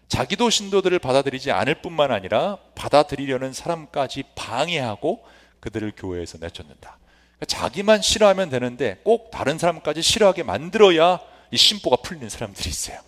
자기도 0.08 0.50
신도들을 0.50 0.98
받아들이지 0.98 1.52
않을 1.52 1.76
뿐만 1.76 2.10
아니라 2.10 2.58
받아들이려는 2.74 3.52
사람까지 3.52 4.24
방해하고 4.34 5.24
그들을 5.60 5.92
교회에서 5.96 6.38
내쫓는다. 6.38 6.98
그러니까 7.36 7.46
자기만 7.46 8.02
싫어하면 8.02 8.50
되는데 8.50 8.98
꼭 9.04 9.30
다른 9.30 9.56
사람까지 9.56 10.02
싫어하게 10.02 10.42
만들어야 10.42 11.20
이 11.52 11.56
심보가 11.56 11.96
풀리는 12.02 12.28
사람들이 12.28 12.68
있어요. 12.68 12.98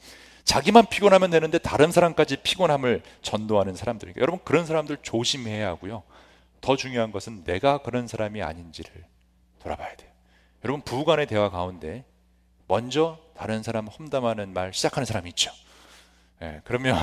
자기만 0.44 0.86
피곤하면 0.86 1.30
되는데 1.30 1.58
다른 1.58 1.90
사람까지 1.90 2.36
피곤함을 2.36 3.02
전도하는 3.22 3.74
사람들이니까 3.74 4.20
여러분 4.20 4.40
그런 4.44 4.64
사람들 4.64 4.98
조심해야 5.02 5.66
하고요. 5.68 6.04
더 6.60 6.76
중요한 6.76 7.10
것은 7.10 7.42
내가 7.42 7.78
그런 7.78 8.06
사람이 8.06 8.42
아닌지를 8.42 8.92
돌아봐야 9.60 9.96
돼요. 9.96 10.10
여러분 10.64 10.82
부부간의 10.82 11.26
대화 11.26 11.50
가운데 11.50 12.04
먼저 12.66 13.18
다른 13.36 13.62
사람 13.62 13.86
험담하는 13.86 14.52
말 14.52 14.72
시작하는 14.72 15.04
사람이 15.04 15.30
있죠. 15.30 15.50
예, 16.42 16.60
그러면 16.64 16.96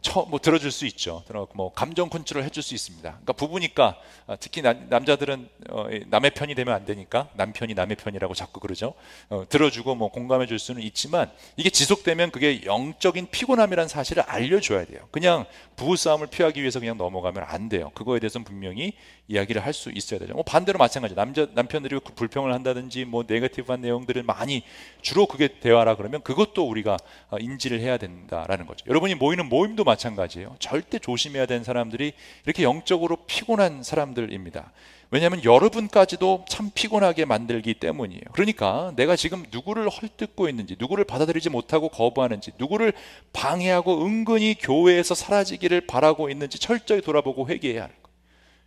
처뭐 0.00 0.38
들어줄 0.38 0.70
수 0.70 0.86
있죠. 0.86 1.24
뭐 1.54 1.72
감정 1.72 2.08
컨트롤 2.08 2.44
해줄 2.44 2.62
수 2.62 2.74
있습니다. 2.74 3.08
그러니까 3.10 3.32
부부니까 3.32 3.96
아, 4.26 4.36
특히 4.36 4.62
나, 4.62 4.72
남자들은 4.72 5.48
어, 5.70 5.86
남의 6.06 6.32
편이 6.32 6.54
되면 6.54 6.72
안 6.72 6.84
되니까 6.84 7.28
남편이 7.34 7.74
남의 7.74 7.96
편이라고 7.96 8.34
자꾸 8.34 8.60
그러죠. 8.60 8.94
어, 9.28 9.44
들어주고 9.48 9.94
뭐 9.94 10.10
공감해줄 10.10 10.58
수는 10.58 10.82
있지만 10.82 11.30
이게 11.56 11.70
지속되면 11.70 12.30
그게 12.30 12.64
영적인 12.64 13.28
피곤함이라는 13.30 13.88
사실을 13.88 14.22
알려줘야 14.24 14.84
돼요. 14.84 15.08
그냥 15.10 15.46
부부 15.76 15.96
싸움을 15.96 16.28
피하기 16.28 16.60
위해서 16.60 16.78
그냥 16.80 16.96
넘어가면 16.96 17.44
안 17.46 17.68
돼요. 17.68 17.90
그거에 17.94 18.20
대해서는 18.20 18.44
분명히 18.44 18.92
이야기를 19.28 19.64
할 19.64 19.70
수 19.80 19.90
있어야 19.94 20.20
되죠. 20.20 20.34
뭐 20.34 20.42
반대로 20.42 20.78
마찬가지. 20.78 21.14
남자 21.14 21.46
남편들이 21.54 21.98
그 22.04 22.12
불평을 22.12 22.52
한다든지 22.52 23.04
뭐 23.04 23.24
네거티브한 23.26 23.80
내용들을 23.80 24.22
많이 24.24 24.62
주로 25.00 25.26
그게 25.26 25.60
대화라 25.60 25.94
그러면 25.96 26.22
그것도 26.22 26.68
우리가 26.68 26.98
어, 27.30 27.38
인지를 27.38 27.80
해야 27.80 27.96
된다라는 27.96 28.66
거죠. 28.66 28.84
여러분이 28.88 29.14
모이는 29.14 29.48
모임도 29.48 29.84
마찬가지예요. 29.90 30.56
절대 30.58 30.98
조심해야 30.98 31.46
되는 31.46 31.64
사람들이 31.64 32.12
이렇게 32.44 32.62
영적으로 32.62 33.16
피곤한 33.26 33.82
사람들입니다. 33.82 34.72
왜냐하면 35.12 35.42
여러분까지도 35.42 36.44
참 36.48 36.70
피곤하게 36.72 37.24
만들기 37.24 37.74
때문이에요. 37.74 38.22
그러니까 38.32 38.92
내가 38.94 39.16
지금 39.16 39.44
누구를 39.50 39.88
헐뜯고 39.88 40.48
있는지, 40.48 40.76
누구를 40.78 41.04
받아들이지 41.04 41.50
못하고 41.50 41.88
거부하는지, 41.88 42.52
누구를 42.58 42.92
방해하고 43.32 44.04
은근히 44.04 44.54
교회에서 44.54 45.16
사라지기를 45.16 45.86
바라고 45.88 46.30
있는지 46.30 46.60
철저히 46.60 47.00
돌아보고 47.00 47.48
회개해야 47.48 47.82
할 47.82 47.88
거예요. 47.88 48.16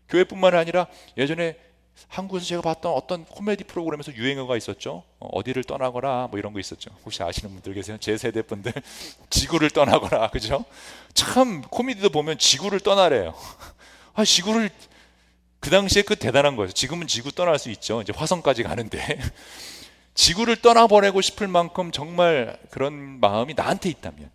교회뿐만 0.09 0.53
아니라 0.55 0.87
예전에 1.17 1.55
한국에서 2.07 2.45
제가 2.45 2.61
봤던 2.61 2.91
어떤 2.91 3.25
코미디 3.25 3.63
프로그램에서 3.65 4.13
유행어가 4.13 4.55
있었죠. 4.57 5.03
어, 5.19 5.27
어디를 5.31 5.63
떠나거라 5.63 6.27
뭐 6.29 6.39
이런 6.39 6.53
거 6.53 6.59
있었죠. 6.59 6.91
혹시 7.05 7.23
아시는 7.23 7.51
분들 7.53 7.73
계세요? 7.73 7.97
제 7.99 8.17
세대 8.17 8.41
분들 8.41 8.71
지구를 9.29 9.69
떠나거라 9.71 10.29
그죠? 10.29 10.63
참 11.13 11.61
코미디도 11.61 12.09
보면 12.09 12.37
지구를 12.37 12.79
떠나래요. 12.79 13.33
아 14.13 14.23
지구를 14.23 14.69
그 15.59 15.69
당시에 15.69 16.01
그 16.03 16.15
대단한 16.15 16.55
거예요. 16.55 16.71
지금은 16.71 17.07
지구 17.07 17.31
떠날 17.31 17.57
수 17.57 17.69
있죠. 17.71 18.01
이제 18.01 18.13
화성까지 18.15 18.63
가는데 18.63 19.19
지구를 20.13 20.57
떠나보내고 20.57 21.21
싶을 21.21 21.47
만큼 21.47 21.91
정말 21.91 22.59
그런 22.69 23.19
마음이 23.19 23.53
나한테 23.55 23.89
있다면 23.89 24.29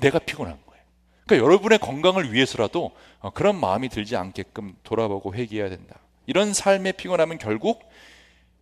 내가 0.00 0.18
피곤한 0.18 0.58
거예요. 0.66 0.84
그러니까 1.26 1.44
여러분의 1.44 1.78
건강을 1.78 2.32
위해서라도 2.32 2.92
어, 3.20 3.30
그런 3.30 3.58
마음이 3.58 3.88
들지 3.88 4.14
않게끔 4.14 4.76
돌아보고 4.84 5.34
회개해야 5.34 5.70
된다. 5.70 5.96
이런 6.26 6.52
삶의 6.54 6.94
피곤함은 6.94 7.38
결국 7.38 7.82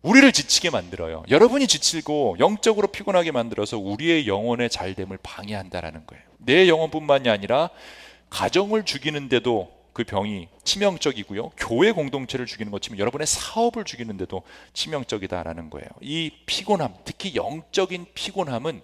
우리를 0.01 0.29
지치게 0.33 0.69
만들어요. 0.69 1.23
여러분이 1.29 1.67
지치고 1.67 2.35
영적으로 2.39 2.87
피곤하게 2.87 3.31
만들어서 3.31 3.77
우리의 3.77 4.27
영혼의 4.27 4.69
잘됨을 4.69 5.17
방해한다라는 5.23 6.05
거예요. 6.05 6.23
내 6.39 6.67
영혼뿐만이 6.67 7.29
아니라 7.29 7.69
가정을 8.29 8.83
죽이는데도 8.83 9.71
그 9.93 10.03
병이 10.03 10.49
치명적이고요. 10.63 11.51
교회 11.55 11.91
공동체를 11.91 12.47
죽이는 12.47 12.71
것처럼 12.71 12.99
여러분의 12.99 13.27
사업을 13.27 13.85
죽이는데도 13.85 14.41
치명적이다라는 14.73 15.69
거예요. 15.69 15.87
이 16.01 16.31
피곤함, 16.47 16.95
특히 17.05 17.35
영적인 17.35 18.07
피곤함은 18.13 18.81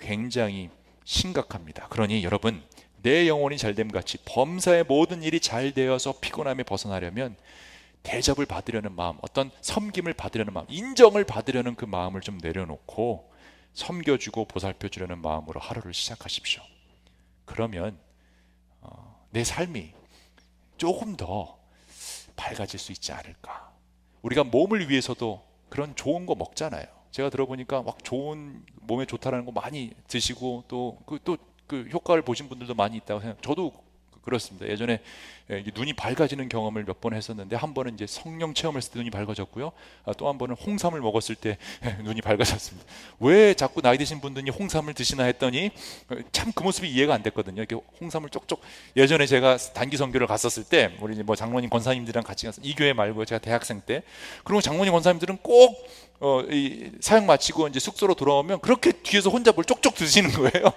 굉장히 0.00 0.70
심각합니다. 1.04 1.86
그러니 1.88 2.24
여러분 2.24 2.62
내 3.02 3.28
영혼이 3.28 3.58
잘됨 3.58 3.88
같이 3.88 4.18
범사의 4.24 4.84
모든 4.88 5.22
일이 5.22 5.38
잘 5.38 5.72
되어서 5.72 6.14
피곤함에 6.20 6.64
벗어나려면 6.64 7.36
대접을 8.06 8.46
받으려는 8.46 8.94
마음, 8.94 9.18
어떤 9.20 9.50
섬김을 9.62 10.12
받으려는 10.12 10.52
마음, 10.52 10.64
인정을 10.68 11.24
받으려는 11.24 11.74
그 11.74 11.84
마음을 11.84 12.20
좀 12.20 12.38
내려놓고 12.38 13.32
섬겨주고 13.74 14.44
보살펴 14.46 14.88
주려는 14.88 15.18
마음으로 15.18 15.58
하루를 15.58 15.92
시작하십시오. 15.92 16.62
그러면 17.44 17.98
어, 18.80 19.26
내 19.30 19.42
삶이 19.42 19.92
조금 20.76 21.16
더 21.16 21.58
밝아질 22.36 22.78
수 22.78 22.92
있지 22.92 23.12
않을까. 23.12 23.72
우리가 24.22 24.44
몸을 24.44 24.88
위해서도 24.88 25.44
그런 25.68 25.96
좋은 25.96 26.26
거 26.26 26.36
먹잖아요. 26.36 26.86
제가 27.10 27.28
들어보니까 27.28 27.82
막 27.82 28.04
좋은 28.04 28.64
몸에 28.82 29.04
좋다라는 29.04 29.44
거 29.46 29.50
많이 29.52 29.90
드시고 30.06 30.64
또 30.68 30.98
그 31.06 31.18
또그 31.24 31.44
그 31.66 31.88
효과를 31.92 32.22
보신 32.22 32.48
분들도 32.48 32.74
많이 32.74 32.96
있다고 32.98 33.20
생각. 33.20 33.42
저도 33.42 33.72
그렇습니다. 34.26 34.66
예전에 34.68 35.00
예, 35.48 35.64
눈이 35.74 35.92
밝아지는 35.92 36.48
경험을 36.48 36.84
몇 36.84 36.96
번 37.00 37.14
했었는데 37.14 37.54
한 37.54 37.72
번은 37.72 37.94
이제 37.94 38.06
성령 38.08 38.52
체험을 38.52 38.78
했을 38.78 38.92
때 38.92 38.98
눈이 38.98 39.10
밝아졌고요. 39.10 39.70
아, 40.04 40.12
또한 40.18 40.38
번은 40.38 40.56
홍삼을 40.56 41.00
먹었을 41.00 41.36
때 41.36 41.56
예, 41.84 41.90
눈이 42.02 42.20
밝아졌습니다. 42.22 42.84
왜 43.20 43.54
자꾸 43.54 43.80
나이 43.80 43.96
드신 43.96 44.20
분들이 44.20 44.50
홍삼을 44.50 44.94
드시나 44.94 45.22
했더니 45.24 45.70
어, 46.10 46.16
참그 46.32 46.62
모습이 46.64 46.90
이해가 46.90 47.14
안 47.14 47.22
됐거든요. 47.22 47.62
이렇게 47.62 47.76
홍삼을 48.00 48.30
쪽쪽 48.30 48.60
예전에 48.96 49.26
제가 49.26 49.56
단기 49.72 49.96
선교를 49.96 50.26
갔었을 50.26 50.64
때 50.64 50.96
우리 51.00 51.22
뭐 51.22 51.36
장로님 51.36 51.70
권사님들이랑 51.70 52.24
같이 52.24 52.46
가서 52.46 52.60
이 52.64 52.74
교회 52.74 52.92
말고 52.92 53.24
제가 53.24 53.38
대학생 53.38 53.80
때 53.80 54.02
그리고 54.42 54.60
장로님 54.60 54.92
권사님들은 54.92 55.38
꼭 55.42 55.86
어, 56.18 56.40
이 56.50 56.90
사역 57.00 57.24
마치고 57.24 57.68
이제 57.68 57.78
숙소로 57.78 58.14
돌아오면 58.14 58.60
그렇게 58.60 58.90
뒤에서 58.90 59.30
혼자 59.30 59.52
뭘 59.52 59.64
쪽쪽 59.64 59.94
드시는 59.94 60.32
거예요. 60.32 60.72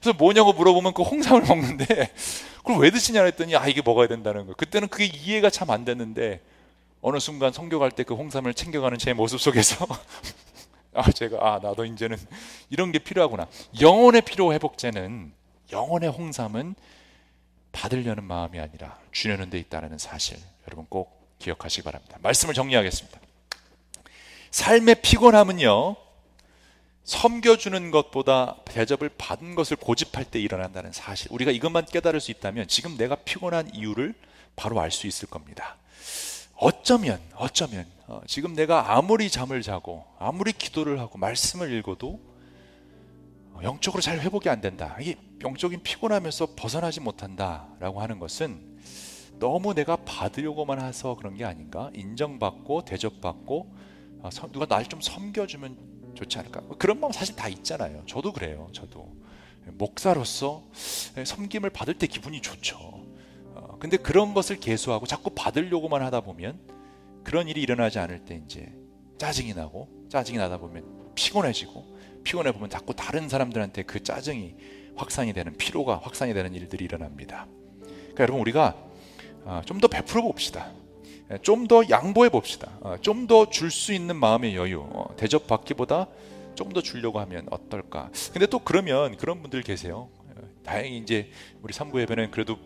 그래서 0.00 0.16
뭐냐고 0.16 0.52
물어보면 0.52 0.94
그 0.94 1.02
홍삼을 1.02 1.42
먹는데 1.48 2.12
그걸 2.58 2.78
왜 2.78 2.90
드시냐 2.90 3.24
했더니 3.24 3.56
아 3.56 3.66
이게 3.66 3.82
먹어야 3.84 4.06
된다는 4.08 4.46
거. 4.46 4.54
그때는 4.54 4.88
그게 4.88 5.04
이해가 5.06 5.50
참 5.50 5.70
안 5.70 5.84
됐는데 5.84 6.40
어느 7.00 7.18
순간 7.18 7.52
성교 7.52 7.78
갈 7.78 7.90
때 7.92 8.04
그 8.04 8.14
홍삼을 8.14 8.54
챙겨가는 8.54 8.98
제 8.98 9.12
모습 9.12 9.40
속에서 9.40 9.86
아 10.94 11.10
제가 11.12 11.38
아 11.40 11.58
나도 11.62 11.84
이제는 11.84 12.16
이런 12.70 12.90
게 12.92 12.98
필요하구나. 12.98 13.46
영혼의 13.80 14.22
피로 14.22 14.52
회복제는 14.52 15.32
영혼의 15.70 16.10
홍삼은 16.10 16.74
받으려는 17.72 18.24
마음이 18.24 18.58
아니라 18.58 18.98
주려는 19.12 19.50
데 19.50 19.58
있다는 19.58 19.98
사실 19.98 20.38
여러분 20.66 20.86
꼭 20.88 21.36
기억하시기 21.38 21.82
바랍니다. 21.84 22.16
말씀을 22.22 22.54
정리하겠습니다. 22.54 23.20
삶의 24.50 24.96
피곤함은요. 25.02 25.96
섬겨주는 27.08 27.90
것보다 27.90 28.56
대접을 28.66 29.08
받은 29.16 29.54
것을 29.54 29.78
고집할 29.78 30.26
때 30.26 30.38
일어난다는 30.38 30.92
사실. 30.92 31.32
우리가 31.32 31.50
이것만 31.50 31.86
깨달을 31.86 32.20
수 32.20 32.30
있다면 32.30 32.68
지금 32.68 32.98
내가 32.98 33.14
피곤한 33.16 33.74
이유를 33.74 34.14
바로 34.56 34.78
알 34.78 34.90
수 34.90 35.06
있을 35.06 35.26
겁니다. 35.26 35.78
어쩌면, 36.56 37.18
어쩌면, 37.34 37.86
어, 38.08 38.20
지금 38.26 38.54
내가 38.54 38.94
아무리 38.94 39.30
잠을 39.30 39.62
자고, 39.62 40.04
아무리 40.18 40.52
기도를 40.52 41.00
하고, 41.00 41.16
말씀을 41.16 41.72
읽어도 41.72 42.20
영적으로 43.62 44.02
잘 44.02 44.20
회복이 44.20 44.50
안 44.50 44.60
된다. 44.60 44.94
이게 45.00 45.16
영적인 45.42 45.82
피곤하면서 45.82 46.48
벗어나지 46.56 47.00
못한다라고 47.00 48.02
하는 48.02 48.18
것은 48.18 48.78
너무 49.38 49.72
내가 49.72 49.96
받으려고만 49.96 50.84
해서 50.84 51.16
그런 51.16 51.36
게 51.36 51.46
아닌가? 51.46 51.90
인정받고 51.94 52.84
대접받고 52.84 53.74
아, 54.22 54.30
누가 54.52 54.66
날 54.66 54.84
좀 54.84 55.00
섬겨주면 55.00 55.97
좋지 56.18 56.38
않을까? 56.38 56.62
그런 56.78 56.98
마음 57.00 57.12
사실 57.12 57.36
다 57.36 57.48
있잖아요. 57.48 58.02
저도 58.06 58.32
그래요. 58.32 58.68
저도 58.72 59.08
목사로서 59.66 60.64
섬김을 61.24 61.70
받을 61.70 61.94
때 61.94 62.06
기분이 62.06 62.40
좋죠. 62.40 62.76
어, 63.54 63.76
근데 63.78 63.96
그런 63.96 64.34
것을 64.34 64.58
계수하고 64.58 65.06
자꾸 65.06 65.30
받으려고만 65.30 66.02
하다 66.02 66.22
보면 66.22 66.58
그런 67.22 67.48
일이 67.48 67.60
일어나지 67.62 67.98
않을 67.98 68.24
때 68.24 68.40
이제 68.44 68.72
짜증이 69.18 69.54
나고 69.54 69.88
짜증이 70.08 70.38
나다 70.38 70.58
보면 70.58 71.12
피곤해지고 71.14 71.98
피곤해 72.24 72.52
보면 72.52 72.70
자꾸 72.70 72.94
다른 72.94 73.28
사람들한테 73.28 73.82
그 73.82 74.02
짜증이 74.02 74.54
확산이 74.96 75.32
되는 75.32 75.56
피로가 75.56 76.00
확산이 76.02 76.34
되는 76.34 76.54
일들이 76.54 76.84
일어납니다. 76.84 77.46
그러니까 77.80 78.22
여러분 78.22 78.40
우리가 78.40 78.76
아, 79.44 79.62
좀더 79.64 79.88
베풀어 79.88 80.22
봅시다. 80.22 80.72
예, 81.30 81.38
좀더 81.38 81.88
양보해 81.90 82.28
봅시다. 82.30 82.78
아, 82.82 82.96
좀더 83.00 83.50
줄 83.50 83.70
수 83.70 83.92
있는 83.92 84.16
마음의 84.16 84.54
여유, 84.56 84.80
어, 84.80 85.14
대접 85.16 85.46
받기보다 85.46 86.06
좀 86.54 86.70
더 86.72 86.80
주려고 86.82 87.20
하면 87.20 87.46
어떨까? 87.50 88.10
근데 88.32 88.46
또 88.46 88.58
그러면 88.58 89.16
그런 89.16 89.40
분들 89.42 89.62
계세요. 89.62 90.08
어, 90.18 90.34
다행히 90.64 90.98
이제 90.98 91.30
우리 91.62 91.72
삼부 91.72 92.00
예배는 92.00 92.30
그래도 92.30 92.56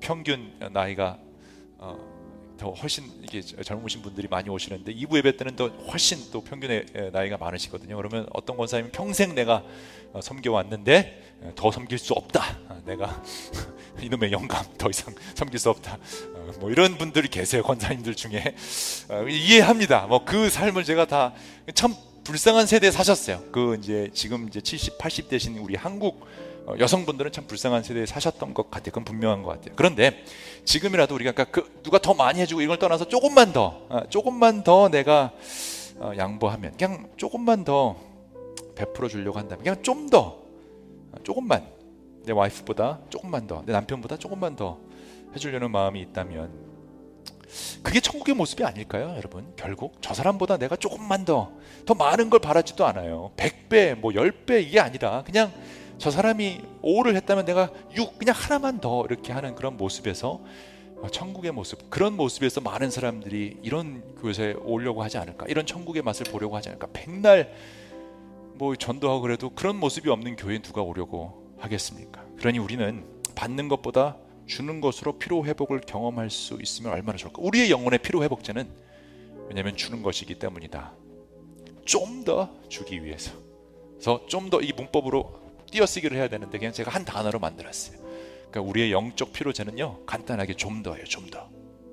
평균 0.00 0.52
나이가 0.72 1.18
어, 1.78 1.98
더 2.58 2.70
훨씬 2.70 3.04
이게 3.22 3.40
젊으신 3.40 4.02
분들이 4.02 4.28
많이 4.28 4.48
오시는데 4.48 4.94
2부 4.94 5.16
예배 5.16 5.36
때는 5.36 5.56
더 5.56 5.68
훨씬 5.68 6.18
또 6.30 6.42
평균의 6.44 7.10
나이가 7.12 7.36
많으시거든요. 7.36 7.96
그러면 7.96 8.28
어떤 8.32 8.56
권사님 8.56 8.90
평생 8.92 9.34
내가 9.34 9.64
섬겨 10.20 10.52
왔는데 10.52 11.52
더 11.56 11.72
섬길 11.72 11.98
수 11.98 12.12
없다. 12.12 12.58
내가 12.84 13.20
이놈의 14.00 14.30
영감 14.30 14.64
더 14.78 14.88
이상 14.90 15.12
섬길 15.34 15.58
수 15.58 15.70
없다. 15.70 15.98
뭐 16.60 16.70
이런 16.70 16.98
분들이 16.98 17.28
계세요. 17.28 17.62
권사님들 17.62 18.14
중에 18.14 18.54
이해합니다. 19.28 20.06
뭐 20.06 20.24
그 20.24 20.48
삶을 20.50 20.84
제가 20.84 21.06
다 21.06 21.32
참 21.74 21.94
불쌍한 22.24 22.66
세대에 22.66 22.90
사셨어요. 22.90 23.40
그 23.50 23.76
이제 23.80 24.10
지금 24.14 24.46
이제 24.48 24.60
70, 24.60 24.98
80 24.98 25.28
되신 25.28 25.58
우리 25.58 25.74
한국 25.74 26.24
어, 26.66 26.74
여성분들은 26.78 27.32
참 27.32 27.46
불쌍한 27.48 27.82
세대에 27.82 28.06
사셨던 28.06 28.54
것 28.54 28.70
같아요. 28.70 28.90
그건 28.92 29.04
분명한 29.04 29.42
것 29.42 29.50
같아요. 29.50 29.74
그런데 29.76 30.24
지금이라도 30.64 31.14
우리가 31.16 31.44
그 31.44 31.80
누가 31.82 31.98
더 31.98 32.14
많이 32.14 32.40
해주고 32.40 32.60
이걸 32.62 32.78
떠나서 32.78 33.08
조금만 33.08 33.52
더, 33.52 33.84
어, 33.88 34.02
조금만 34.10 34.62
더 34.62 34.88
내가 34.88 35.32
어, 35.98 36.12
양보하면 36.16 36.76
그냥 36.76 37.08
조금만 37.16 37.64
더 37.64 37.96
베풀어 38.76 39.08
주려고 39.08 39.38
한다면 39.38 39.64
그냥 39.64 39.82
좀 39.82 40.08
더, 40.08 40.40
조금만 41.24 41.66
내 42.24 42.32
와이프보다 42.32 43.00
조금만 43.10 43.48
더, 43.48 43.64
내 43.66 43.72
남편보다 43.72 44.16
조금만 44.18 44.54
더 44.54 44.78
해주려는 45.34 45.70
마음이 45.70 46.00
있다면 46.00 46.72
그게 47.82 48.00
천국의 48.00 48.34
모습이 48.34 48.64
아닐까요, 48.64 49.14
여러분? 49.16 49.52
결국 49.56 49.96
저 50.00 50.14
사람보다 50.14 50.56
내가 50.56 50.76
조금만 50.76 51.24
더, 51.24 51.52
더 51.84 51.94
많은 51.94 52.30
걸 52.30 52.40
바라지도 52.40 52.86
않아요. 52.86 53.32
100배, 53.36 53.94
뭐 53.96 54.12
10배 54.12 54.62
이게 54.62 54.80
아니라 54.80 55.22
그냥 55.24 55.52
저 55.98 56.10
사람이 56.10 56.62
5를 56.82 57.14
했다면 57.16 57.44
내가 57.44 57.70
6 57.94 58.18
그냥 58.18 58.34
하나만 58.36 58.80
더 58.80 59.04
이렇게 59.04 59.32
하는 59.32 59.54
그런 59.54 59.76
모습에서 59.76 60.40
어, 61.02 61.08
천국의 61.08 61.52
모습 61.52 61.90
그런 61.90 62.16
모습에서 62.16 62.60
많은 62.60 62.90
사람들이 62.90 63.58
이런 63.62 64.02
교회에 64.16 64.54
오려고 64.54 65.02
하지 65.02 65.18
않을까 65.18 65.46
이런 65.48 65.66
천국의 65.66 66.02
맛을 66.02 66.24
보려고 66.30 66.56
하지 66.56 66.68
않을까 66.68 66.88
백날 66.92 67.52
뭐 68.54 68.76
전도하고 68.76 69.20
그래도 69.20 69.50
그런 69.50 69.76
모습이 69.76 70.08
없는 70.10 70.36
교회에 70.36 70.60
누가 70.60 70.80
오려고 70.82 71.54
하겠습니까 71.58 72.24
그러니 72.36 72.58
우리는 72.58 73.04
받는 73.34 73.68
것보다 73.68 74.16
주는 74.52 74.82
것으로 74.82 75.18
피로 75.18 75.46
회복을 75.46 75.80
경험할 75.80 76.28
수 76.28 76.58
있으면 76.60 76.92
얼마나 76.92 77.16
좋을까 77.16 77.40
우리의 77.40 77.70
영혼의 77.70 78.00
피로 78.00 78.22
회복제는 78.22 78.68
왜냐하면 79.48 79.76
주는 79.76 80.02
것이기 80.02 80.34
때문이다 80.38 80.92
좀 81.86 82.24
더 82.24 82.50
주기 82.68 83.02
위해서 83.02 83.32
그래서 83.94 84.26
좀 84.26 84.50
더 84.50 84.60
이 84.60 84.72
문법으로 84.74 85.40
띄어쓰기를 85.70 86.16
해야 86.18 86.28
되는데 86.28 86.58
그냥 86.58 86.72
제가 86.74 86.90
한 86.90 87.04
단어로 87.06 87.38
만들었어요. 87.38 87.98
그러니까 88.50 88.60
우리의 88.60 88.92
영적 88.92 89.32
피로제는요 89.32 90.04
간단하게 90.04 90.52
좀 90.54 90.82
더예요, 90.82 91.04
좀 91.04 91.30
더. 91.30 91.48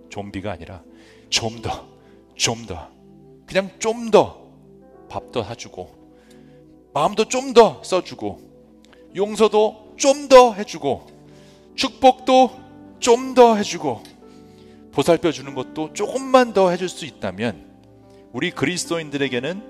좀비가 0.10 0.52
아니라 0.52 0.84
좀 1.30 1.62
더, 1.62 1.88
좀 2.36 2.66
더. 2.66 2.90
그냥 3.48 3.72
좀 3.80 4.12
더 4.12 4.50
밥도 5.08 5.44
사주고 5.44 5.96
마음도 6.94 7.24
좀 7.26 7.54
더 7.54 7.82
써주고 7.84 8.42
용서도 9.16 9.94
좀 9.98 10.28
더 10.28 10.54
해주고 10.54 11.19
축복도 11.80 12.52
좀 13.00 13.34
더 13.36 13.56
해주고 13.56 14.04
보살펴 14.92 15.32
주는 15.32 15.56
것도 15.56 15.94
조금만 15.94 16.52
더 16.52 16.72
해줄 16.72 16.90
수 16.90 17.06
있다면 17.06 17.70
우리 18.34 18.52
그리스도인들에게는 18.52 19.62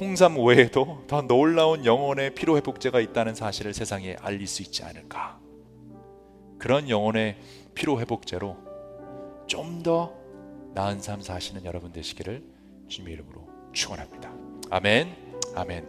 홍삼 0.00 0.36
외에도 0.44 1.04
더 1.06 1.22
놀라운 1.22 1.84
영혼의 1.84 2.34
피로 2.34 2.56
회복제가 2.56 2.98
있다는 3.00 3.36
사실을 3.36 3.72
세상에 3.72 4.16
알릴 4.20 4.48
수 4.48 4.62
있지 4.62 4.82
않을까? 4.82 5.38
그런 6.58 6.88
영혼의 6.88 7.36
피로 7.74 8.00
회복제로 8.00 8.56
좀 9.46 9.82
더 9.84 10.12
나은 10.74 11.00
삶 11.00 11.20
사시는 11.20 11.64
여러분 11.64 11.92
되시기를 11.92 12.42
주님의 12.88 13.14
이름으로 13.14 13.48
축원합니다. 13.72 14.32
아멘. 14.70 15.14
아멘. 15.54 15.88